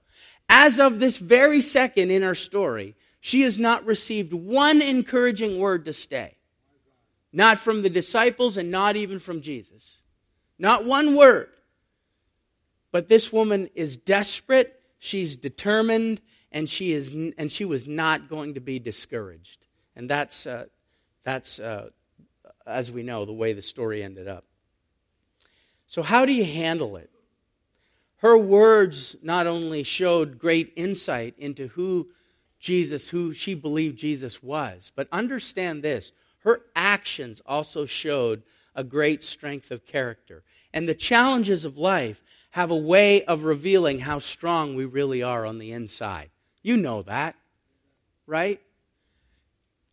As 0.50 0.78
of 0.78 1.00
this 1.00 1.16
very 1.16 1.62
second 1.62 2.10
in 2.10 2.22
our 2.24 2.34
story, 2.34 2.94
she 3.20 3.40
has 3.40 3.58
not 3.58 3.86
received 3.86 4.34
one 4.34 4.82
encouraging 4.82 5.58
word 5.58 5.86
to 5.86 5.94
stay. 5.94 6.36
Not 7.36 7.58
from 7.58 7.82
the 7.82 7.90
disciples 7.90 8.56
and 8.56 8.70
not 8.70 8.94
even 8.94 9.18
from 9.18 9.40
Jesus. 9.40 9.98
Not 10.56 10.84
one 10.84 11.16
word. 11.16 11.48
But 12.92 13.08
this 13.08 13.32
woman 13.32 13.70
is 13.74 13.96
desperate, 13.96 14.80
she's 15.00 15.34
determined, 15.34 16.20
and 16.52 16.70
she, 16.70 16.92
is, 16.92 17.10
and 17.10 17.50
she 17.50 17.64
was 17.64 17.88
not 17.88 18.28
going 18.28 18.54
to 18.54 18.60
be 18.60 18.78
discouraged. 18.78 19.66
And 19.96 20.08
that's, 20.08 20.46
uh, 20.46 20.66
that's 21.24 21.58
uh, 21.58 21.88
as 22.64 22.92
we 22.92 23.02
know, 23.02 23.24
the 23.24 23.32
way 23.32 23.52
the 23.52 23.62
story 23.62 24.04
ended 24.04 24.28
up. 24.28 24.44
So, 25.88 26.04
how 26.04 26.24
do 26.24 26.32
you 26.32 26.44
handle 26.44 26.96
it? 26.96 27.10
Her 28.18 28.38
words 28.38 29.16
not 29.22 29.48
only 29.48 29.82
showed 29.82 30.38
great 30.38 30.72
insight 30.76 31.34
into 31.36 31.66
who 31.66 32.10
Jesus, 32.60 33.08
who 33.08 33.32
she 33.32 33.54
believed 33.54 33.98
Jesus 33.98 34.40
was, 34.40 34.92
but 34.94 35.08
understand 35.10 35.82
this 35.82 36.12
her 36.44 36.62
actions 36.76 37.40
also 37.46 37.86
showed 37.86 38.42
a 38.74 38.84
great 38.84 39.22
strength 39.22 39.70
of 39.70 39.86
character. 39.86 40.42
And 40.72 40.88
the 40.88 40.94
challenges 40.94 41.64
of 41.64 41.78
life 41.78 42.22
have 42.50 42.70
a 42.70 42.76
way 42.76 43.24
of 43.24 43.44
revealing 43.44 44.00
how 44.00 44.18
strong 44.18 44.76
we 44.76 44.84
really 44.84 45.22
are 45.22 45.46
on 45.46 45.58
the 45.58 45.72
inside. 45.72 46.30
You 46.62 46.76
know 46.76 47.02
that, 47.02 47.34
right? 48.26 48.60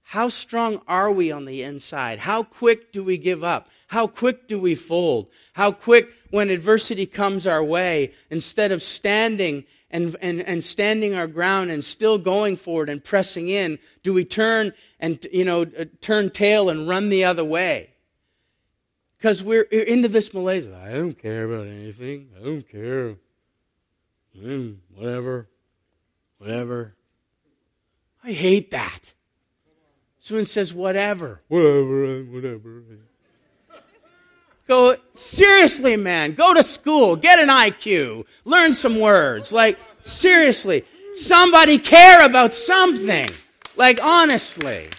How 0.03 0.27
strong 0.27 0.81
are 0.87 1.11
we 1.11 1.31
on 1.31 1.45
the 1.45 1.63
inside? 1.63 2.19
How 2.19 2.43
quick 2.43 2.91
do 2.91 3.01
we 3.03 3.17
give 3.17 3.43
up? 3.45 3.69
How 3.87 4.07
quick 4.07 4.47
do 4.47 4.59
we 4.59 4.75
fold? 4.75 5.29
How 5.53 5.71
quick, 5.71 6.09
when 6.31 6.49
adversity 6.49 7.05
comes 7.05 7.45
our 7.45 7.63
way, 7.63 8.13
instead 8.29 8.71
of 8.71 8.81
standing 8.81 9.65
and, 9.91 10.15
and, 10.21 10.41
and 10.41 10.63
standing 10.63 11.13
our 11.13 11.27
ground 11.27 11.69
and 11.69 11.83
still 11.83 12.17
going 12.17 12.55
forward 12.55 12.89
and 12.89 13.03
pressing 13.03 13.49
in, 13.49 13.77
do 14.03 14.13
we 14.13 14.25
turn 14.25 14.73
and, 14.99 15.25
you 15.31 15.45
know, 15.45 15.63
uh, 15.63 15.85
turn 15.99 16.29
tail 16.29 16.69
and 16.69 16.87
run 16.87 17.09
the 17.09 17.25
other 17.25 17.43
way? 17.43 17.89
Because 19.17 19.43
we're 19.43 19.63
into 19.63 20.07
this 20.07 20.33
malaise. 20.33 20.67
I 20.67 20.93
don't 20.93 21.13
care 21.13 21.45
about 21.45 21.67
anything. 21.67 22.29
I 22.39 22.43
don't 22.43 22.67
care. 22.67 23.17
Mm, 24.35 24.77
whatever. 24.95 25.47
Whatever. 26.39 26.95
I 28.23 28.31
hate 28.31 28.71
that. 28.71 29.13
Someone 30.17 30.45
says, 30.45 30.73
whatever. 30.73 31.41
Whatever, 31.49 32.23
whatever. 32.23 32.83
Go, 34.67 34.95
seriously, 35.13 35.97
man, 35.97 36.33
go 36.33 36.53
to 36.53 36.63
school, 36.63 37.15
get 37.15 37.39
an 37.39 37.49
IQ, 37.49 38.25
learn 38.45 38.73
some 38.73 38.99
words. 38.99 39.51
Like, 39.51 39.77
seriously, 40.01 40.85
somebody 41.13 41.77
care 41.77 42.25
about 42.25 42.53
something. 42.53 43.29
Like, 43.75 44.03
honestly. 44.03 44.89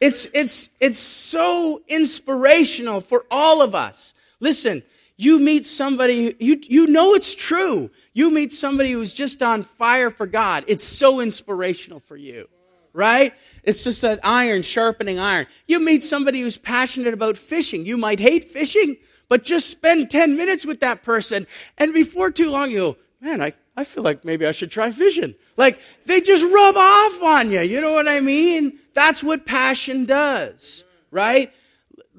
It's, 0.00 0.26
it's, 0.32 0.70
it's 0.80 0.98
so 0.98 1.82
inspirational 1.86 3.00
for 3.02 3.26
all 3.30 3.60
of 3.60 3.74
us. 3.74 4.14
Listen, 4.38 4.82
you 5.18 5.38
meet 5.38 5.66
somebody, 5.66 6.34
you, 6.38 6.58
you 6.62 6.86
know 6.86 7.12
it's 7.12 7.34
true. 7.34 7.90
You 8.14 8.30
meet 8.30 8.52
somebody 8.52 8.92
who's 8.92 9.12
just 9.12 9.42
on 9.42 9.64
fire 9.64 10.08
for 10.08 10.26
God. 10.26 10.64
It's 10.66 10.84
so 10.84 11.20
inspirational 11.20 12.00
for 12.00 12.16
you 12.16 12.48
right? 12.92 13.34
It's 13.62 13.84
just 13.84 14.02
that 14.02 14.20
iron 14.22 14.62
sharpening 14.62 15.18
iron. 15.18 15.46
You 15.66 15.80
meet 15.80 16.02
somebody 16.04 16.40
who's 16.40 16.58
passionate 16.58 17.14
about 17.14 17.36
fishing. 17.36 17.86
You 17.86 17.96
might 17.96 18.20
hate 18.20 18.44
fishing, 18.44 18.96
but 19.28 19.44
just 19.44 19.70
spend 19.70 20.10
10 20.10 20.36
minutes 20.36 20.66
with 20.66 20.80
that 20.80 21.02
person. 21.02 21.46
And 21.78 21.94
before 21.94 22.30
too 22.30 22.50
long, 22.50 22.70
you 22.70 22.78
go, 22.78 22.96
man, 23.20 23.40
I, 23.40 23.52
I 23.76 23.84
feel 23.84 24.02
like 24.02 24.24
maybe 24.24 24.46
I 24.46 24.52
should 24.52 24.70
try 24.70 24.90
fishing. 24.90 25.34
Like 25.56 25.78
they 26.06 26.20
just 26.20 26.44
rub 26.44 26.76
off 26.76 27.22
on 27.22 27.50
you. 27.50 27.60
You 27.60 27.80
know 27.80 27.92
what 27.92 28.08
I 28.08 28.20
mean? 28.20 28.78
That's 28.94 29.22
what 29.22 29.46
passion 29.46 30.04
does, 30.04 30.84
right? 31.10 31.52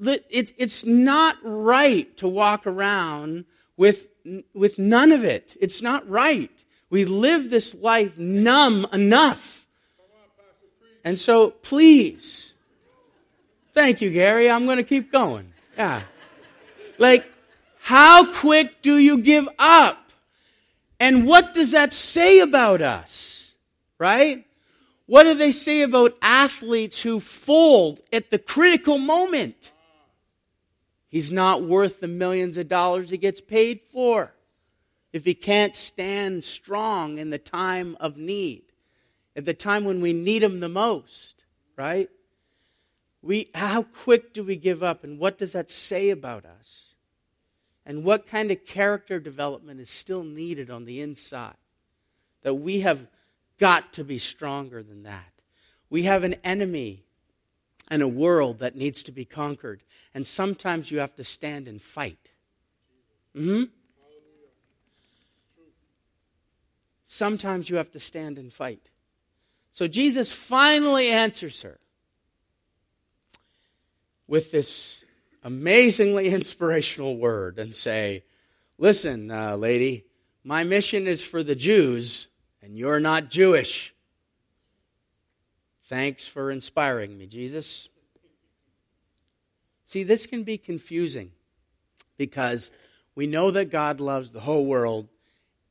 It's, 0.00 0.52
it's 0.56 0.84
not 0.84 1.36
right 1.42 2.16
to 2.16 2.26
walk 2.26 2.66
around 2.66 3.44
with, 3.76 4.08
with 4.54 4.78
none 4.78 5.12
of 5.12 5.22
it. 5.24 5.56
It's 5.60 5.82
not 5.82 6.08
right. 6.08 6.50
We 6.90 7.04
live 7.04 7.50
this 7.50 7.74
life 7.74 8.18
numb 8.18 8.86
enough. 8.92 9.61
And 11.04 11.18
so, 11.18 11.50
please, 11.50 12.54
thank 13.72 14.00
you, 14.00 14.10
Gary. 14.10 14.48
I'm 14.48 14.66
going 14.66 14.76
to 14.76 14.84
keep 14.84 15.10
going. 15.10 15.52
Yeah. 15.76 16.02
Like, 16.98 17.30
how 17.80 18.32
quick 18.32 18.82
do 18.82 18.96
you 18.96 19.18
give 19.18 19.48
up? 19.58 20.12
And 21.00 21.26
what 21.26 21.52
does 21.52 21.72
that 21.72 21.92
say 21.92 22.38
about 22.40 22.82
us? 22.82 23.54
Right? 23.98 24.46
What 25.06 25.24
do 25.24 25.34
they 25.34 25.52
say 25.52 25.82
about 25.82 26.16
athletes 26.22 27.02
who 27.02 27.20
fold 27.20 28.00
at 28.12 28.30
the 28.30 28.38
critical 28.38 28.98
moment? 28.98 29.72
He's 31.08 31.30
not 31.30 31.62
worth 31.62 32.00
the 32.00 32.08
millions 32.08 32.56
of 32.56 32.68
dollars 32.68 33.10
he 33.10 33.18
gets 33.18 33.40
paid 33.40 33.80
for 33.82 34.32
if 35.12 35.24
he 35.24 35.34
can't 35.34 35.76
stand 35.76 36.44
strong 36.44 37.18
in 37.18 37.30
the 37.30 37.38
time 37.38 37.96
of 38.00 38.16
need, 38.16 38.62
at 39.34 39.44
the 39.44 39.54
time 39.54 39.84
when 39.84 40.00
we 40.00 40.12
need 40.12 40.42
him 40.42 40.60
the 40.60 40.68
most, 40.68 41.44
right? 41.76 42.08
We, 43.22 43.48
how 43.54 43.84
quick 43.84 44.32
do 44.32 44.42
we 44.42 44.56
give 44.56 44.82
up, 44.82 45.04
and 45.04 45.18
what 45.18 45.38
does 45.38 45.52
that 45.52 45.70
say 45.70 46.10
about 46.10 46.44
us? 46.44 46.94
And 47.86 48.04
what 48.04 48.26
kind 48.26 48.50
of 48.50 48.64
character 48.64 49.18
development 49.18 49.80
is 49.80 49.90
still 49.90 50.22
needed 50.22 50.70
on 50.70 50.84
the 50.84 51.00
inside? 51.00 51.56
That 52.42 52.54
we 52.54 52.80
have 52.80 53.06
got 53.58 53.92
to 53.94 54.04
be 54.04 54.18
stronger 54.18 54.82
than 54.82 55.04
that. 55.04 55.32
We 55.88 56.02
have 56.04 56.24
an 56.24 56.34
enemy 56.44 57.04
and 57.88 58.02
a 58.02 58.08
world 58.08 58.58
that 58.60 58.76
needs 58.76 59.02
to 59.04 59.12
be 59.12 59.24
conquered, 59.24 59.82
and 60.14 60.26
sometimes 60.26 60.90
you 60.90 60.98
have 60.98 61.14
to 61.16 61.24
stand 61.24 61.68
and 61.68 61.80
fight. 61.80 62.30
hmm 63.34 63.64
sometimes 67.12 67.68
you 67.68 67.76
have 67.76 67.90
to 67.90 68.00
stand 68.00 68.38
and 68.38 68.52
fight. 68.52 68.88
So 69.72 69.88
Jesus 69.88 70.30
finally 70.30 71.08
answers 71.08 71.62
her 71.62 71.80
with 74.28 74.52
this 74.52 75.02
amazingly 75.42 76.28
inspirational 76.28 77.16
word 77.16 77.58
and 77.58 77.74
say, 77.74 78.22
Listen, 78.76 79.30
uh, 79.30 79.56
lady, 79.56 80.04
my 80.44 80.62
mission 80.62 81.06
is 81.06 81.24
for 81.24 81.42
the 81.42 81.54
Jews, 81.54 82.28
and 82.60 82.76
you're 82.76 83.00
not 83.00 83.30
Jewish. 83.30 83.94
Thanks 85.84 86.26
for 86.26 86.50
inspiring 86.50 87.16
me, 87.16 87.26
Jesus. 87.26 87.88
See, 89.86 90.02
this 90.02 90.26
can 90.26 90.42
be 90.42 90.58
confusing 90.58 91.32
because 92.18 92.70
we 93.14 93.26
know 93.26 93.50
that 93.50 93.70
God 93.70 94.00
loves 94.00 94.32
the 94.32 94.40
whole 94.40 94.66
world 94.66 95.08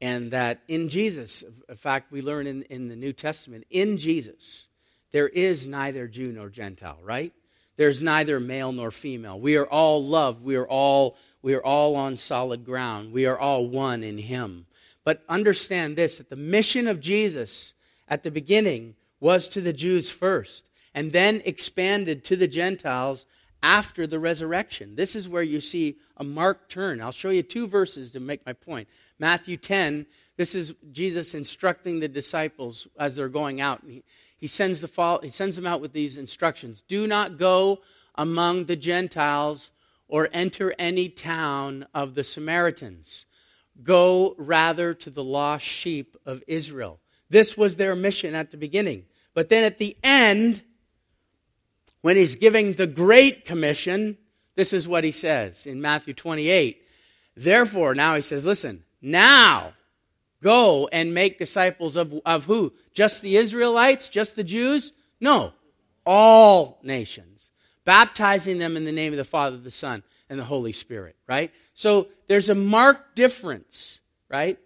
and 0.02 0.32
that 0.32 0.62
in 0.68 0.90
Jesus, 0.90 1.44
in 1.70 1.76
fact, 1.76 2.12
we 2.12 2.22
learn 2.22 2.48
in, 2.48 2.64
in 2.64 2.88
the 2.88 2.96
New 2.96 3.14
Testament, 3.14 3.66
in 3.70 3.98
Jesus, 4.00 4.68
there 5.12 5.30
is 5.30 5.68
neither 5.68 6.08
Jew 6.08 6.32
nor 6.32 6.50
Gentile, 6.50 7.00
right? 7.04 7.32
There's 7.78 8.02
neither 8.02 8.40
male 8.40 8.72
nor 8.72 8.92
female. 8.92 9.40
We 9.40 9.58
are 9.58 9.68
all 9.68 10.04
loved. 10.04 10.44
We 10.44 10.56
are 10.56 10.68
all, 10.68 11.18
we 11.42 11.54
are 11.54 11.64
all 11.64 11.96
on 11.96 12.18
solid 12.18 12.66
ground. 12.66 13.14
We 13.14 13.26
are 13.28 13.38
all 13.38 13.68
one 13.68 14.04
in 14.04 14.18
Him. 14.18 14.66
But 15.04 15.24
understand 15.30 15.96
this 15.96 16.18
that 16.18 16.30
the 16.30 16.36
mission 16.36 16.88
of 16.88 17.00
Jesus 17.00 17.74
at 18.08 18.24
the 18.24 18.32
beginning 18.32 18.96
was 19.20 19.48
to 19.50 19.62
the 19.62 19.74
Jews 19.74 20.10
first, 20.10 20.70
and 20.94 21.12
then 21.12 21.42
expanded 21.46 22.24
to 22.26 22.36
the 22.36 22.48
Gentiles 22.48 23.26
after 23.64 24.08
the 24.08 24.20
resurrection. 24.20 24.96
This 24.96 25.16
is 25.16 25.30
where 25.30 25.44
you 25.44 25.62
see 25.62 25.98
a 26.18 26.24
marked 26.24 26.72
turn. 26.72 27.02
I'll 27.02 27.12
show 27.12 27.30
you 27.30 27.44
two 27.44 27.68
verses 27.68 28.12
to 28.14 28.20
make 28.20 28.46
my 28.46 28.54
point. 28.54 28.88
Matthew 29.20 29.58
10, 29.58 30.06
this 30.38 30.56
is 30.56 30.74
Jesus 30.92 31.34
instructing 31.34 32.00
the 32.00 32.08
disciples 32.08 32.88
as 32.98 33.16
they're 33.16 33.30
going 33.30 33.62
out. 33.62 33.82
He, 33.88 34.04
he, 34.38 34.48
sends 34.48 34.82
the, 34.82 35.20
he 35.22 35.30
sends 35.30 35.56
them 35.56 35.68
out 35.68 35.82
with 35.82 35.94
these 35.94 36.18
instructions 36.18 36.82
Do 36.82 37.08
not 37.08 37.38
go 37.38 37.82
among 38.16 38.66
the 38.66 38.76
Gentiles 38.76 39.72
or 40.08 40.30
enter 40.34 40.74
any 40.78 41.08
town 41.08 41.86
of 41.94 42.16
the 42.16 42.24
Samaritans. 42.24 43.26
Go 43.84 44.36
rather 44.38 44.94
to 44.94 45.10
the 45.10 45.24
lost 45.24 45.66
sheep 45.66 46.18
of 46.26 46.44
Israel. 46.48 47.00
This 47.30 47.56
was 47.56 47.78
their 47.78 47.96
mission 47.96 48.36
at 48.36 48.52
the 48.52 48.58
beginning. 48.58 49.06
But 49.34 49.48
then 49.50 49.64
at 49.64 49.78
the 49.78 49.96
end, 50.04 50.64
when 52.02 52.16
he's 52.16 52.36
giving 52.36 52.74
the 52.74 52.88
Great 52.88 53.46
Commission, 53.46 54.18
this 54.56 54.74
is 54.74 54.88
what 54.88 55.04
he 55.04 55.12
says 55.12 55.66
in 55.66 55.82
Matthew 55.82 56.14
28. 56.14 56.82
Therefore, 57.36 57.96
now 57.96 58.16
he 58.16 58.22
says, 58.22 58.46
listen, 58.46 58.84
now 59.02 59.74
go 60.44 60.88
and 60.92 61.14
make 61.14 61.40
disciples 61.40 61.96
of, 61.96 62.14
of 62.26 62.46
who? 62.46 62.74
Just 62.94 63.22
the 63.22 63.38
Israelites? 63.38 64.10
Just 64.10 64.36
the 64.36 64.44
Jews? 64.44 64.92
No, 65.20 65.54
all 66.06 66.80
nations, 66.84 67.52
baptizing 67.86 68.58
them 68.58 68.76
in 68.76 68.86
the 68.86 68.92
name 68.92 69.14
of 69.14 69.18
the 69.18 69.24
Father, 69.24 69.58
the 69.58 69.72
Son, 69.72 70.04
and 70.30 70.40
the 70.40 70.44
Holy 70.44 70.72
Spirit, 70.72 71.16
right? 71.28 71.54
So 71.74 72.08
there's 72.28 72.50
a 72.50 72.56
marked 72.56 73.16
difference, 73.16 74.02
right? 74.30 74.58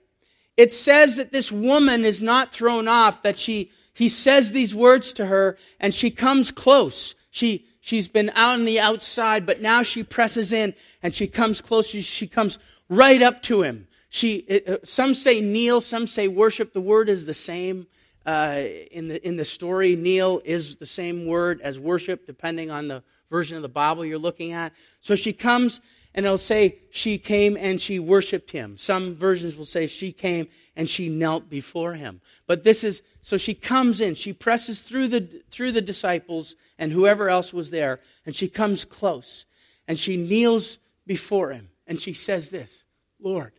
It 0.58 0.72
says 0.72 1.18
that 1.18 1.32
this 1.32 1.52
woman 1.52 2.06
is 2.06 2.22
not 2.22 2.54
thrown 2.54 2.88
off, 2.88 3.24
that 3.24 3.38
she, 3.38 3.72
he 3.94 4.08
says 4.08 4.52
these 4.52 4.74
words 4.74 5.12
to 5.14 5.26
her, 5.26 5.58
and 5.80 5.94
she 5.94 6.12
comes 6.12 6.52
close. 6.52 7.16
She, 7.36 7.68
she's 7.82 8.08
been 8.08 8.30
out 8.30 8.54
on 8.54 8.64
the 8.64 8.80
outside, 8.80 9.46
but 9.46 9.62
now 9.62 9.84
she 9.84 10.04
presses 10.04 10.54
in 10.54 10.74
and 11.04 11.14
she 11.14 11.28
comes 11.28 11.60
close. 11.60 11.86
She, 11.86 12.28
comes 12.28 12.58
right 12.88 13.22
up 13.22 13.42
to 13.42 13.62
him. 13.62 13.90
She, 14.08 14.36
it, 14.48 14.70
uh, 14.70 14.78
some 14.86 15.14
say 15.14 15.42
kneel, 15.42 15.82
some 15.82 16.08
say 16.08 16.30
worship. 16.30 16.72
The 16.72 16.80
word 16.80 17.10
is 17.10 17.26
the 17.26 17.34
same 17.34 17.88
uh, 18.26 18.64
in, 18.90 19.10
the, 19.10 19.28
in 19.28 19.36
the 19.36 19.44
story. 19.44 19.98
Kneel 19.98 20.44
is 20.46 20.78
the 20.78 20.86
same 20.86 21.26
word 21.26 21.60
as 21.60 21.78
worship, 21.78 22.26
depending 22.26 22.72
on 22.72 22.88
the 22.88 23.04
version 23.30 23.58
of 23.58 23.64
the 23.64 23.68
Bible 23.68 24.06
you're 24.06 24.18
looking 24.18 24.54
at. 24.54 24.72
So 25.02 25.16
she 25.16 25.34
comes 25.34 25.82
and 26.16 26.26
it'll 26.26 26.38
say 26.38 26.80
she 26.92 27.18
came 27.18 27.58
and 27.58 27.80
she 27.80 28.00
worshiped 28.00 28.52
him. 28.52 28.78
Some 28.78 29.16
versions 29.16 29.58
will 29.58 29.66
say 29.66 29.86
she 29.86 30.14
came 30.14 30.48
and 30.74 30.88
she 30.90 31.10
knelt 31.10 31.50
before 31.50 31.96
him. 31.96 32.22
But 32.48 32.64
this 32.64 32.86
is 32.86 33.02
so 33.22 33.36
she 33.38 33.54
comes 33.54 34.00
in, 34.00 34.16
she 34.16 34.32
presses 34.32 34.82
through 34.82 35.10
the 35.10 35.44
through 35.52 35.74
the 35.74 35.82
disciples 35.82 36.56
and 36.80 36.94
whoever 36.94 37.30
else 37.30 37.52
was 37.52 37.70
there, 37.70 38.00
and 38.26 38.34
she 38.34 38.48
comes 38.48 38.86
close 38.86 39.46
and 39.90 40.00
she 40.00 40.16
kneels 40.16 40.80
before 41.06 41.52
him 41.52 41.70
and 41.86 42.00
she 42.00 42.14
says 42.14 42.50
this, 42.50 42.86
"Lord, 43.20 43.52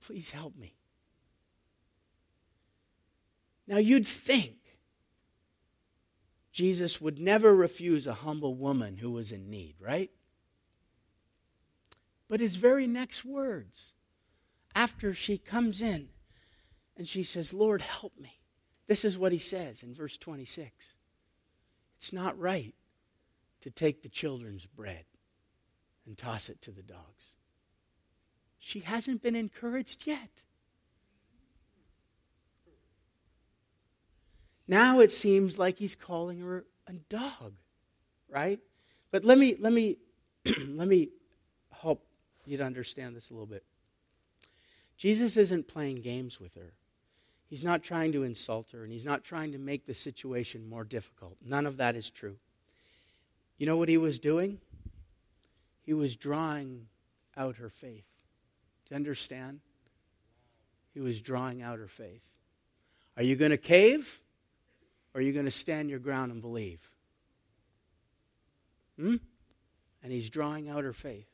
please 0.00 0.30
help 0.30 0.56
me." 0.56 0.74
Now 3.68 3.78
you'd 3.78 4.06
think 4.06 4.56
Jesus 6.50 7.00
would 7.00 7.20
never 7.20 7.54
refuse 7.54 8.08
a 8.08 8.14
humble 8.14 8.56
woman 8.56 8.96
who 8.96 9.12
was 9.12 9.30
in 9.30 9.48
need, 9.48 9.76
right? 9.78 10.10
But 12.28 12.40
his 12.40 12.56
very 12.56 12.86
next 12.86 13.24
words, 13.24 13.94
after 14.74 15.14
she 15.14 15.38
comes 15.38 15.80
in 15.80 16.08
and 16.96 17.06
she 17.06 17.22
says, 17.22 17.54
Lord, 17.54 17.82
help 17.82 18.18
me. 18.18 18.40
This 18.86 19.04
is 19.04 19.18
what 19.18 19.32
he 19.32 19.38
says 19.38 19.82
in 19.82 19.94
verse 19.94 20.16
26 20.16 20.94
It's 21.96 22.12
not 22.12 22.38
right 22.38 22.74
to 23.60 23.70
take 23.70 24.02
the 24.02 24.08
children's 24.08 24.66
bread 24.66 25.04
and 26.06 26.16
toss 26.16 26.48
it 26.48 26.62
to 26.62 26.70
the 26.70 26.82
dogs. 26.82 27.34
She 28.58 28.80
hasn't 28.80 29.22
been 29.22 29.36
encouraged 29.36 30.06
yet. 30.06 30.42
Now 34.68 35.00
it 35.00 35.10
seems 35.10 35.58
like 35.58 35.78
he's 35.78 35.94
calling 35.94 36.40
her 36.40 36.66
a 36.86 36.94
dog, 36.94 37.54
right? 38.28 38.58
But 39.10 39.24
let 39.24 39.38
me 39.38 39.56
let 39.60 39.72
me 39.72 39.98
let 40.68 40.88
me 40.88 41.10
you 42.48 42.56
to 42.58 42.64
understand 42.64 43.16
this 43.16 43.30
a 43.30 43.32
little 43.32 43.46
bit. 43.46 43.64
Jesus 44.96 45.36
isn't 45.36 45.68
playing 45.68 45.96
games 45.96 46.40
with 46.40 46.54
her. 46.54 46.72
He's 47.48 47.62
not 47.62 47.82
trying 47.82 48.12
to 48.12 48.22
insult 48.22 48.70
her, 48.72 48.82
and 48.82 48.92
he's 48.92 49.04
not 49.04 49.22
trying 49.22 49.52
to 49.52 49.58
make 49.58 49.86
the 49.86 49.94
situation 49.94 50.68
more 50.68 50.84
difficult. 50.84 51.36
None 51.44 51.66
of 51.66 51.76
that 51.76 51.94
is 51.94 52.10
true. 52.10 52.36
You 53.58 53.66
know 53.66 53.76
what 53.76 53.88
he 53.88 53.98
was 53.98 54.18
doing? 54.18 54.58
He 55.82 55.94
was 55.94 56.16
drawing 56.16 56.88
out 57.36 57.56
her 57.56 57.68
faith. 57.68 58.08
Do 58.86 58.94
you 58.94 58.96
understand? 58.96 59.60
He 60.92 61.00
was 61.00 61.20
drawing 61.20 61.62
out 61.62 61.78
her 61.78 61.88
faith. 61.88 62.24
Are 63.16 63.22
you 63.22 63.36
going 63.36 63.52
to 63.52 63.56
cave? 63.56 64.20
Or 65.14 65.20
are 65.20 65.22
you 65.22 65.32
going 65.32 65.44
to 65.46 65.50
stand 65.50 65.88
your 65.88 65.98
ground 65.98 66.32
and 66.32 66.42
believe? 66.42 66.90
Hmm? 68.98 69.16
And 70.02 70.12
he's 70.12 70.28
drawing 70.28 70.68
out 70.68 70.84
her 70.84 70.92
faith. 70.92 71.28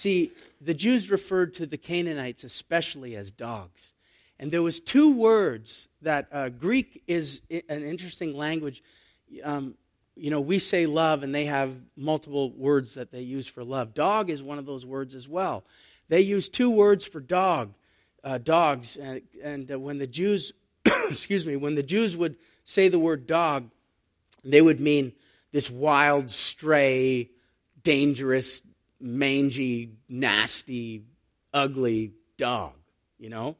See, 0.00 0.32
the 0.62 0.72
Jews 0.72 1.10
referred 1.10 1.52
to 1.54 1.66
the 1.66 1.76
Canaanites 1.76 2.42
especially 2.42 3.16
as 3.16 3.30
dogs. 3.30 3.92
And 4.38 4.50
there 4.50 4.62
was 4.62 4.80
two 4.80 5.12
words 5.12 5.88
that 6.00 6.26
uh, 6.32 6.48
Greek 6.48 7.02
is 7.06 7.42
an 7.50 7.82
interesting 7.82 8.34
language. 8.34 8.82
Um, 9.44 9.74
you 10.16 10.30
know, 10.30 10.40
we 10.40 10.58
say 10.58 10.86
love, 10.86 11.22
and 11.22 11.34
they 11.34 11.44
have 11.44 11.74
multiple 11.98 12.50
words 12.52 12.94
that 12.94 13.12
they 13.12 13.20
use 13.20 13.46
for 13.46 13.62
love. 13.62 13.92
Dog 13.92 14.30
is 14.30 14.42
one 14.42 14.58
of 14.58 14.64
those 14.64 14.86
words 14.86 15.14
as 15.14 15.28
well. 15.28 15.64
They 16.08 16.22
use 16.22 16.48
two 16.48 16.70
words 16.70 17.04
for 17.04 17.20
dog. 17.20 17.74
uh, 18.24 18.38
dogs, 18.38 18.96
and, 18.96 19.20
and 19.44 19.70
uh, 19.70 19.78
when 19.78 19.98
the 19.98 20.06
Jews, 20.06 20.54
excuse 21.10 21.44
me, 21.44 21.56
when 21.56 21.74
the 21.74 21.82
Jews 21.82 22.16
would 22.16 22.36
say 22.64 22.88
the 22.88 22.98
word 22.98 23.26
dog, 23.26 23.68
they 24.44 24.62
would 24.62 24.80
mean 24.80 25.12
this 25.52 25.70
wild, 25.70 26.30
stray, 26.30 27.28
dangerous, 27.82 28.62
mangy, 29.00 29.90
nasty, 30.08 31.04
ugly 31.52 32.12
dog, 32.36 32.72
you 33.18 33.28
know? 33.28 33.56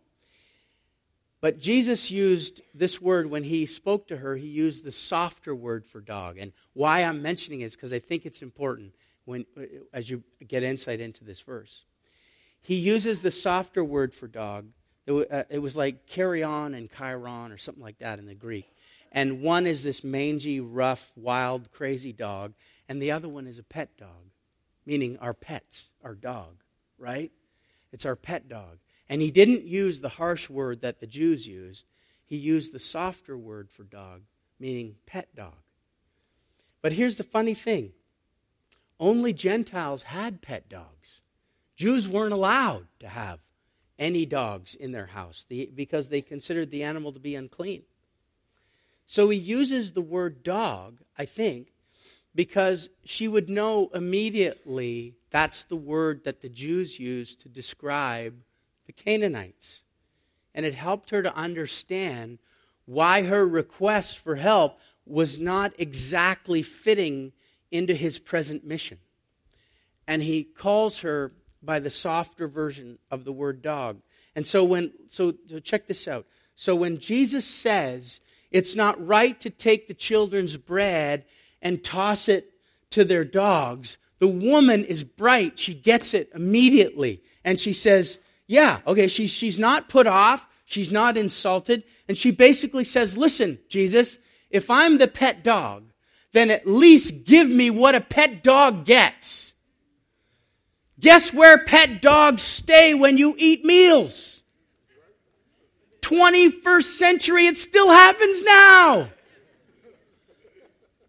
But 1.41 1.59
Jesus 1.59 2.11
used 2.11 2.61
this 2.75 3.01
word 3.01 3.31
when 3.31 3.45
he 3.45 3.65
spoke 3.65 4.07
to 4.09 4.19
her, 4.19 4.37
he 4.37 4.47
used 4.47 4.85
the 4.85 4.93
softer 4.93 5.55
word 5.55 5.87
for 5.87 6.01
dog. 6.01 6.37
And 6.39 6.53
why 6.75 7.03
I'm 7.03 7.23
mentioning 7.23 7.63
is 7.63 7.75
because 7.75 7.93
I 7.93 7.99
think 7.99 8.27
it's 8.27 8.43
important 8.43 8.95
when, 9.25 9.47
as 9.93 10.11
you 10.11 10.23
get 10.47 10.63
insight 10.63 11.01
into 11.01 11.25
this 11.25 11.41
verse. 11.41 11.85
He 12.61 12.75
uses 12.75 13.23
the 13.23 13.31
softer 13.31 13.83
word 13.83 14.13
for 14.13 14.29
dog. 14.29 14.67
Uh, 15.09 15.45
it 15.49 15.61
was 15.61 15.77
like 15.77 16.07
carry 16.07 16.43
on 16.43 16.75
and 16.75 16.91
chiron 16.91 17.53
or 17.53 17.57
something 17.57 17.83
like 17.83 17.99
that 17.99 18.19
in 18.19 18.27
the 18.27 18.35
Greek. 18.35 18.67
And 19.13 19.41
one 19.41 19.67
is 19.67 19.83
this 19.83 20.05
mangy, 20.05 20.61
rough, 20.61 21.11
wild, 21.17 21.73
crazy 21.73 22.13
dog, 22.13 22.53
and 22.89 23.01
the 23.01 23.11
other 23.11 23.29
one 23.29 23.47
is 23.47 23.59
a 23.59 23.63
pet 23.63 23.97
dog, 23.97 24.31
meaning 24.87 25.19
our 25.19 25.35
pets, 25.35 25.91
our 26.03 26.15
dog, 26.15 26.63
right? 26.99 27.31
It's 27.93 28.07
our 28.07 28.17
pet 28.17 28.49
dog. 28.49 28.79
And 29.09 29.21
he 29.21 29.31
didn't 29.31 29.65
use 29.65 30.01
the 30.01 30.11
harsh 30.11 30.49
word 30.49 30.81
that 30.83 31.01
the 31.01 31.07
Jews 31.07 31.47
used, 31.47 31.87
he 32.25 32.37
used 32.37 32.73
the 32.73 32.79
softer 32.79 33.37
word 33.37 33.71
for 33.71 33.83
dog, 33.83 34.23
meaning 34.59 34.97
pet 35.07 35.35
dog. 35.35 35.57
But 36.83 36.93
here's 36.93 37.17
the 37.17 37.25
funny 37.25 37.55
thing 37.55 37.93
only 39.01 39.33
Gentiles 39.33 40.05
had 40.05 40.43
pet 40.43 40.69
dogs. 40.69 41.23
Jews 41.75 42.07
weren't 42.07 42.35
allowed 42.35 42.87
to 43.01 43.09
have 43.09 43.41
any 43.99 44.27
dogs 44.27 44.75
in 44.75 44.93
their 44.93 45.07
house 45.07 45.47
because 45.49 46.09
they 46.09 46.21
considered 46.21 46.71
the 46.71 46.83
animal 46.83 47.13
to 47.13 47.19
be 47.19 47.35
unclean. 47.35 47.83
So 49.07 49.29
he 49.29 49.39
uses 49.39 49.93
the 49.93 50.03
word 50.03 50.43
dog, 50.43 51.01
I 51.19 51.25
think, 51.25 51.73
because 52.35 52.89
she 53.05 53.29
would 53.29 53.49
know 53.49 53.91
immediately 53.95 55.15
that's 55.31 55.65
the 55.65 55.77
word 55.77 56.25
that 56.25 56.41
the 56.41 56.49
Jews 56.49 56.99
used 56.99 57.41
to 57.41 57.49
describe 57.49 58.35
the 58.87 58.93
Canaanites. 58.93 59.83
And 60.55 60.67
it 60.67 60.75
helped 60.75 61.11
her 61.11 61.23
to 61.23 61.35
understand 61.35 62.39
why 62.85 63.23
her 63.23 63.47
request 63.47 64.19
for 64.19 64.37
help 64.37 64.81
was 65.07 65.39
not 65.39 65.73
exactly 65.79 66.63
fitting 66.63 67.33
into 67.71 67.95
his 67.95 68.19
present 68.19 68.65
mission. 68.65 68.99
And 70.09 70.23
he 70.23 70.43
calls 70.43 71.01
her 71.01 71.31
by 71.63 71.79
the 71.79 71.91
softer 71.91 72.49
version 72.49 72.99
of 73.11 73.25
the 73.25 73.33
word 73.33 73.63
dog. 73.63 74.01
And 74.35 74.47
so 74.47 74.65
when 74.65 74.93
so, 75.09 75.35
so 75.49 75.61
check 75.61 75.87
this 75.87 76.09
out. 76.09 76.27
So 76.57 76.75
when 76.75 76.99
Jesus 76.99 77.47
says 77.47 78.21
it's 78.51 78.75
not 78.75 79.05
right 79.05 79.39
to 79.41 79.51
take 79.51 79.87
the 79.87 79.95
children's 79.95 80.57
bread 80.57 81.25
and 81.63 81.83
toss 81.83 82.29
it 82.29 82.53
to 82.91 83.05
their 83.05 83.25
dogs, 83.25 83.99
the 84.19 84.29
woman 84.29 84.85
is 84.85 85.05
bright. 85.05 85.59
She 85.59 85.75
gets 85.75 86.15
it 86.15 86.31
immediately. 86.35 87.23
And 87.45 87.59
she 87.59 87.73
says, 87.73 88.19
yeah, 88.51 88.81
okay, 88.85 89.07
she, 89.07 89.29
she's 89.29 89.61
not 89.61 89.89
put 89.89 90.09
off, 90.09 90.49
she's 90.65 90.91
not 90.91 91.17
insulted, 91.17 91.85
and 92.09 92.19
she 92.19 92.33
basically 92.33 92.83
says, 92.83 93.17
Listen, 93.17 93.61
Jesus, 93.69 94.19
if 94.51 94.69
I'm 94.69 94.99
the 94.99 95.07
pet 95.07 95.45
dog, 95.45 95.93
then 96.33 96.51
at 96.51 96.67
least 96.67 97.25
give 97.25 97.49
me 97.49 97.71
what 97.71 97.95
a 97.95 98.01
pet 98.01 98.43
dog 98.43 98.85
gets. 98.85 99.55
Guess 100.99 101.33
where 101.33 101.65
pet 101.65 102.03
dogs 102.03 102.43
stay 102.43 102.93
when 102.93 103.17
you 103.17 103.37
eat 103.39 103.65
meals? 103.65 104.43
21st 106.03 106.83
century, 106.83 107.47
it 107.47 107.57
still 107.57 107.89
happens 107.89 108.43
now. 108.43 109.09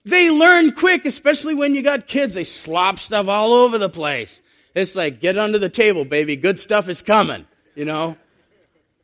They 0.04 0.30
learn 0.30 0.72
quick, 0.72 1.06
especially 1.06 1.54
when 1.54 1.76
you 1.76 1.84
got 1.84 2.08
kids. 2.08 2.34
They 2.34 2.44
slop 2.44 3.00
stuff 3.00 3.28
all 3.28 3.54
over 3.54 3.78
the 3.78 3.90
place. 3.90 4.42
It's 4.74 4.96
like, 4.96 5.20
get 5.20 5.38
under 5.38 5.60
the 5.60 5.70
table, 5.70 6.06
baby. 6.06 6.36
Good 6.36 6.58
stuff 6.58 6.88
is 6.90 7.02
coming, 7.02 7.46
you 7.76 7.86
know? 7.86 8.18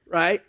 Right? 0.08 0.42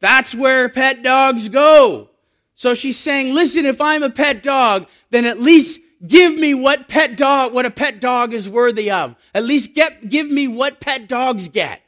That's 0.00 0.34
where 0.34 0.68
pet 0.68 1.02
dogs 1.02 1.48
go. 1.48 2.08
So 2.54 2.74
she's 2.74 2.96
saying, 2.96 3.34
listen, 3.34 3.66
if 3.66 3.80
I'm 3.80 4.02
a 4.02 4.10
pet 4.10 4.42
dog, 4.42 4.86
then 5.10 5.26
at 5.26 5.40
least 5.40 5.80
give 6.06 6.34
me 6.34 6.54
what 6.54 6.88
pet 6.88 7.16
dog, 7.16 7.52
what 7.52 7.66
a 7.66 7.70
pet 7.70 8.00
dog 8.00 8.32
is 8.32 8.48
worthy 8.48 8.90
of. 8.90 9.16
At 9.34 9.44
least 9.44 9.74
get, 9.74 10.08
give 10.08 10.30
me 10.30 10.48
what 10.48 10.80
pet 10.80 11.08
dogs 11.08 11.48
get. 11.48 11.82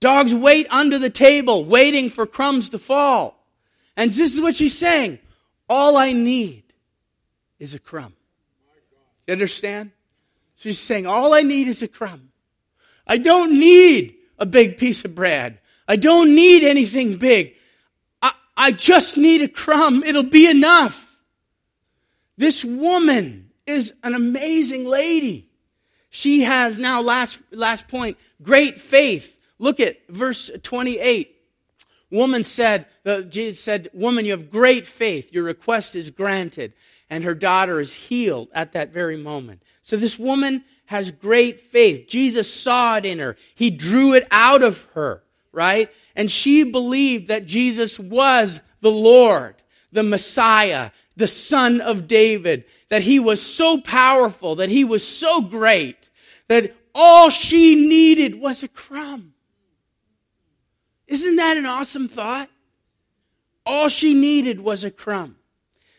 Dogs 0.00 0.34
wait 0.34 0.66
under 0.70 0.98
the 0.98 1.10
table, 1.10 1.64
waiting 1.64 2.10
for 2.10 2.26
crumbs 2.26 2.70
to 2.70 2.78
fall. 2.78 3.44
And 3.96 4.10
this 4.10 4.34
is 4.34 4.40
what 4.40 4.56
she's 4.56 4.76
saying. 4.76 5.18
All 5.68 5.96
I 5.96 6.12
need 6.12 6.64
is 7.58 7.74
a 7.74 7.78
crumb. 7.78 8.14
You 9.26 9.32
understand? 9.32 9.92
She's 10.54 10.78
saying, 10.78 11.06
All 11.06 11.34
I 11.34 11.42
need 11.42 11.68
is 11.68 11.82
a 11.82 11.88
crumb. 11.88 12.30
I 13.06 13.18
don't 13.18 13.58
need 13.58 14.16
a 14.38 14.46
big 14.46 14.76
piece 14.76 15.04
of 15.04 15.14
bread. 15.14 15.58
I 15.88 15.96
don't 15.96 16.34
need 16.34 16.64
anything 16.64 17.16
big. 17.16 17.54
I, 18.20 18.32
I 18.56 18.72
just 18.72 19.16
need 19.16 19.42
a 19.42 19.48
crumb. 19.48 20.02
It'll 20.02 20.22
be 20.22 20.48
enough. 20.48 21.20
This 22.36 22.64
woman 22.64 23.50
is 23.66 23.94
an 24.02 24.14
amazing 24.14 24.84
lady. 24.84 25.48
She 26.10 26.42
has 26.42 26.78
now, 26.78 27.00
last, 27.00 27.40
last 27.50 27.88
point, 27.88 28.18
great 28.42 28.80
faith. 28.80 29.38
Look 29.58 29.80
at 29.80 30.06
verse 30.08 30.50
28. 30.62 31.35
Woman 32.10 32.44
said, 32.44 32.86
Jesus 33.28 33.60
said, 33.60 33.88
Woman, 33.92 34.24
you 34.24 34.30
have 34.32 34.50
great 34.50 34.86
faith. 34.86 35.32
Your 35.32 35.44
request 35.44 35.96
is 35.96 36.10
granted. 36.10 36.72
And 37.08 37.24
her 37.24 37.34
daughter 37.34 37.80
is 37.80 37.94
healed 37.94 38.48
at 38.52 38.72
that 38.72 38.92
very 38.92 39.16
moment. 39.16 39.62
So 39.80 39.96
this 39.96 40.18
woman 40.18 40.64
has 40.86 41.10
great 41.10 41.60
faith. 41.60 42.08
Jesus 42.08 42.52
saw 42.52 42.96
it 42.96 43.04
in 43.04 43.18
her. 43.18 43.36
He 43.54 43.70
drew 43.70 44.14
it 44.14 44.26
out 44.30 44.62
of 44.62 44.82
her, 44.94 45.22
right? 45.52 45.90
And 46.14 46.30
she 46.30 46.64
believed 46.64 47.28
that 47.28 47.46
Jesus 47.46 47.98
was 47.98 48.60
the 48.80 48.90
Lord, 48.90 49.54
the 49.92 50.02
Messiah, 50.02 50.90
the 51.16 51.28
son 51.28 51.80
of 51.80 52.08
David, 52.08 52.64
that 52.88 53.02
he 53.02 53.20
was 53.20 53.40
so 53.40 53.80
powerful, 53.80 54.56
that 54.56 54.68
he 54.68 54.84
was 54.84 55.06
so 55.06 55.40
great, 55.40 56.10
that 56.48 56.74
all 56.94 57.30
she 57.30 57.86
needed 57.86 58.40
was 58.40 58.62
a 58.62 58.68
crumb. 58.68 59.34
Isn't 61.06 61.36
that 61.36 61.56
an 61.56 61.66
awesome 61.66 62.08
thought? 62.08 62.50
All 63.64 63.88
she 63.88 64.14
needed 64.14 64.60
was 64.60 64.84
a 64.84 64.90
crumb. 64.90 65.36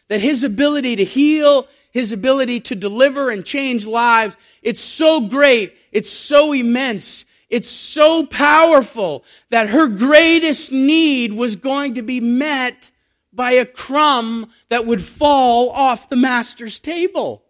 That 0.09 0.21
his 0.21 0.43
ability 0.43 0.97
to 0.97 1.03
heal, 1.03 1.67
his 1.91 2.11
ability 2.11 2.61
to 2.61 2.75
deliver 2.75 3.29
and 3.29 3.45
change 3.45 3.85
lives, 3.85 4.37
it's 4.61 4.79
so 4.79 5.21
great, 5.21 5.75
it's 5.91 6.09
so 6.09 6.53
immense, 6.53 7.25
it's 7.49 7.67
so 7.67 8.25
powerful 8.25 9.23
that 9.49 9.69
her 9.69 9.87
greatest 9.87 10.71
need 10.71 11.33
was 11.33 11.55
going 11.55 11.95
to 11.95 12.01
be 12.01 12.19
met 12.19 12.91
by 13.33 13.51
a 13.51 13.65
crumb 13.65 14.49
that 14.69 14.85
would 14.85 15.01
fall 15.01 15.69
off 15.69 16.09
the 16.09 16.15
master's 16.15 16.79
table. 16.79 17.43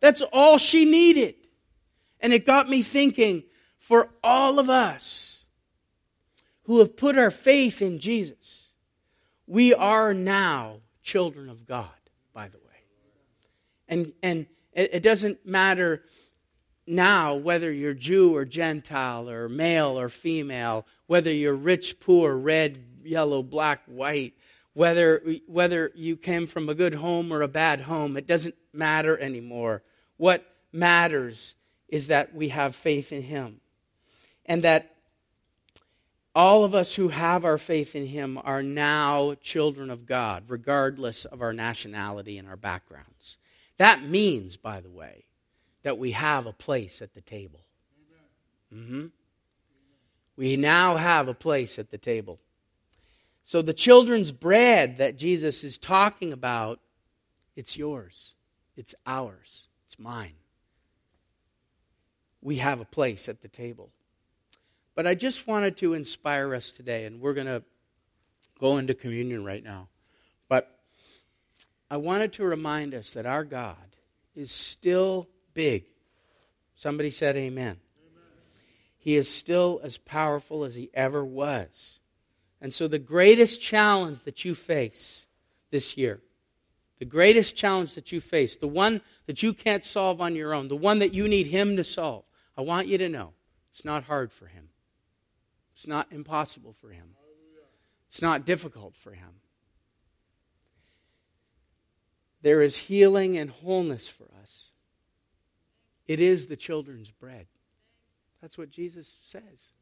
That's 0.00 0.22
all 0.32 0.58
she 0.58 0.84
needed. 0.84 1.34
And 2.20 2.32
it 2.32 2.46
got 2.46 2.68
me 2.68 2.82
thinking 2.82 3.44
for 3.78 4.10
all 4.22 4.58
of 4.58 4.70
us 4.70 5.35
who 6.66 6.80
have 6.80 6.96
put 6.96 7.16
our 7.16 7.30
faith 7.30 7.80
in 7.80 7.98
Jesus, 7.98 8.72
we 9.46 9.72
are 9.72 10.12
now 10.12 10.80
children 11.00 11.48
of 11.48 11.64
God, 11.64 11.88
by 12.34 12.48
the 12.48 12.58
way. 12.58 12.62
And, 13.88 14.12
and 14.22 14.46
it, 14.72 15.02
doesn't 15.02 15.46
matter 15.46 16.02
now 16.84 17.36
whether 17.36 17.72
you're 17.72 17.94
Jew 17.94 18.34
or 18.34 18.44
Gentile 18.44 19.30
or 19.30 19.48
male 19.48 19.98
or 19.98 20.08
female, 20.08 20.86
whether 21.06 21.32
you're 21.32 21.54
rich, 21.54 22.00
poor, 22.00 22.36
red, 22.36 22.84
yellow, 23.04 23.44
black, 23.44 23.82
white, 23.86 24.34
whether, 24.72 25.22
whether 25.46 25.92
you 25.94 26.16
came 26.16 26.48
from 26.48 26.68
a 26.68 26.74
good 26.74 26.94
home 26.94 27.32
or 27.32 27.42
a 27.42 27.48
bad 27.48 27.82
home, 27.82 28.16
it 28.16 28.26
doesn't 28.26 28.56
matter 28.72 29.16
anymore. 29.18 29.84
What 30.16 30.44
matters 30.72 31.54
is 31.88 32.08
that 32.08 32.34
we 32.34 32.48
have 32.48 32.74
faith 32.74 33.12
in 33.12 33.22
Him. 33.22 33.60
And 34.44 34.62
that 34.64 34.95
all 36.36 36.64
of 36.64 36.74
us 36.74 36.94
who 36.94 37.08
have 37.08 37.46
our 37.46 37.56
faith 37.56 37.96
in 37.96 38.04
Him 38.04 38.38
are 38.44 38.62
now 38.62 39.34
children 39.40 39.90
of 39.90 40.04
God, 40.04 40.44
regardless 40.48 41.24
of 41.24 41.40
our 41.40 41.54
nationality 41.54 42.36
and 42.36 42.46
our 42.46 42.58
backgrounds. 42.58 43.38
That 43.78 44.04
means, 44.04 44.58
by 44.58 44.82
the 44.82 44.90
way, 44.90 45.24
that 45.82 45.96
we 45.96 46.10
have 46.10 46.44
a 46.44 46.52
place 46.52 47.00
at 47.00 47.14
the 47.14 47.22
table. 47.22 47.60
Mm-hmm. 48.72 49.06
We 50.36 50.56
now 50.58 50.96
have 50.96 51.26
a 51.26 51.34
place 51.34 51.78
at 51.78 51.90
the 51.90 51.96
table. 51.96 52.38
So 53.42 53.62
the 53.62 53.72
children's 53.72 54.30
bread 54.30 54.98
that 54.98 55.16
Jesus 55.16 55.64
is 55.64 55.78
talking 55.78 56.34
about, 56.34 56.80
it's 57.54 57.78
yours. 57.78 58.34
It's 58.76 58.94
ours. 59.06 59.68
It's 59.86 59.98
mine. 59.98 60.34
We 62.42 62.56
have 62.56 62.80
a 62.80 62.84
place 62.84 63.26
at 63.26 63.40
the 63.40 63.48
table. 63.48 63.90
But 64.96 65.06
I 65.06 65.14
just 65.14 65.46
wanted 65.46 65.76
to 65.76 65.92
inspire 65.92 66.54
us 66.54 66.72
today, 66.72 67.04
and 67.04 67.20
we're 67.20 67.34
going 67.34 67.46
to 67.46 67.62
go 68.58 68.78
into 68.78 68.94
communion 68.94 69.44
right 69.44 69.62
now. 69.62 69.88
But 70.48 70.80
I 71.90 71.98
wanted 71.98 72.32
to 72.34 72.44
remind 72.44 72.94
us 72.94 73.12
that 73.12 73.26
our 73.26 73.44
God 73.44 73.76
is 74.34 74.50
still 74.50 75.28
big. 75.52 75.84
Somebody 76.74 77.10
said 77.10 77.36
amen. 77.36 77.76
amen. 77.76 77.78
He 78.96 79.16
is 79.16 79.30
still 79.32 79.80
as 79.84 79.98
powerful 79.98 80.64
as 80.64 80.74
he 80.74 80.90
ever 80.94 81.22
was. 81.22 82.00
And 82.62 82.72
so, 82.72 82.88
the 82.88 82.98
greatest 82.98 83.60
challenge 83.60 84.22
that 84.22 84.46
you 84.46 84.54
face 84.54 85.26
this 85.70 85.98
year, 85.98 86.22
the 86.98 87.04
greatest 87.04 87.54
challenge 87.54 87.94
that 87.96 88.12
you 88.12 88.20
face, 88.22 88.56
the 88.56 88.66
one 88.66 89.02
that 89.26 89.42
you 89.42 89.52
can't 89.52 89.84
solve 89.84 90.22
on 90.22 90.34
your 90.34 90.54
own, 90.54 90.68
the 90.68 90.76
one 90.76 91.00
that 91.00 91.12
you 91.12 91.28
need 91.28 91.48
Him 91.48 91.76
to 91.76 91.84
solve, 91.84 92.24
I 92.56 92.62
want 92.62 92.88
you 92.88 92.96
to 92.96 93.10
know 93.10 93.34
it's 93.70 93.84
not 93.84 94.04
hard 94.04 94.32
for 94.32 94.46
Him. 94.46 94.70
It's 95.76 95.86
not 95.86 96.10
impossible 96.10 96.72
for 96.72 96.88
Him. 96.88 97.10
It's 98.06 98.22
not 98.22 98.46
difficult 98.46 98.96
for 98.96 99.12
Him. 99.12 99.42
There 102.40 102.62
is 102.62 102.76
healing 102.76 103.36
and 103.36 103.50
wholeness 103.50 104.08
for 104.08 104.24
us. 104.40 104.70
It 106.06 106.18
is 106.18 106.46
the 106.46 106.56
children's 106.56 107.10
bread. 107.10 107.46
That's 108.40 108.56
what 108.56 108.70
Jesus 108.70 109.18
says. 109.20 109.72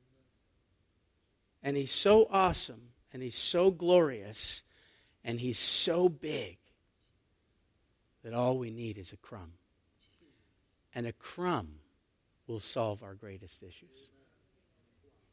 And 1.62 1.76
He's 1.76 1.92
so 1.92 2.26
awesome, 2.28 2.88
and 3.12 3.22
He's 3.22 3.36
so 3.36 3.70
glorious, 3.70 4.62
and 5.22 5.38
He's 5.38 5.60
so 5.60 6.08
big 6.08 6.58
that 8.24 8.34
all 8.34 8.58
we 8.58 8.72
need 8.72 8.98
is 8.98 9.12
a 9.12 9.16
crumb. 9.16 9.52
And 10.92 11.06
a 11.06 11.12
crumb 11.12 11.76
will 12.48 12.58
solve 12.58 13.04
our 13.04 13.14
greatest 13.14 13.62
issues. 13.62 14.08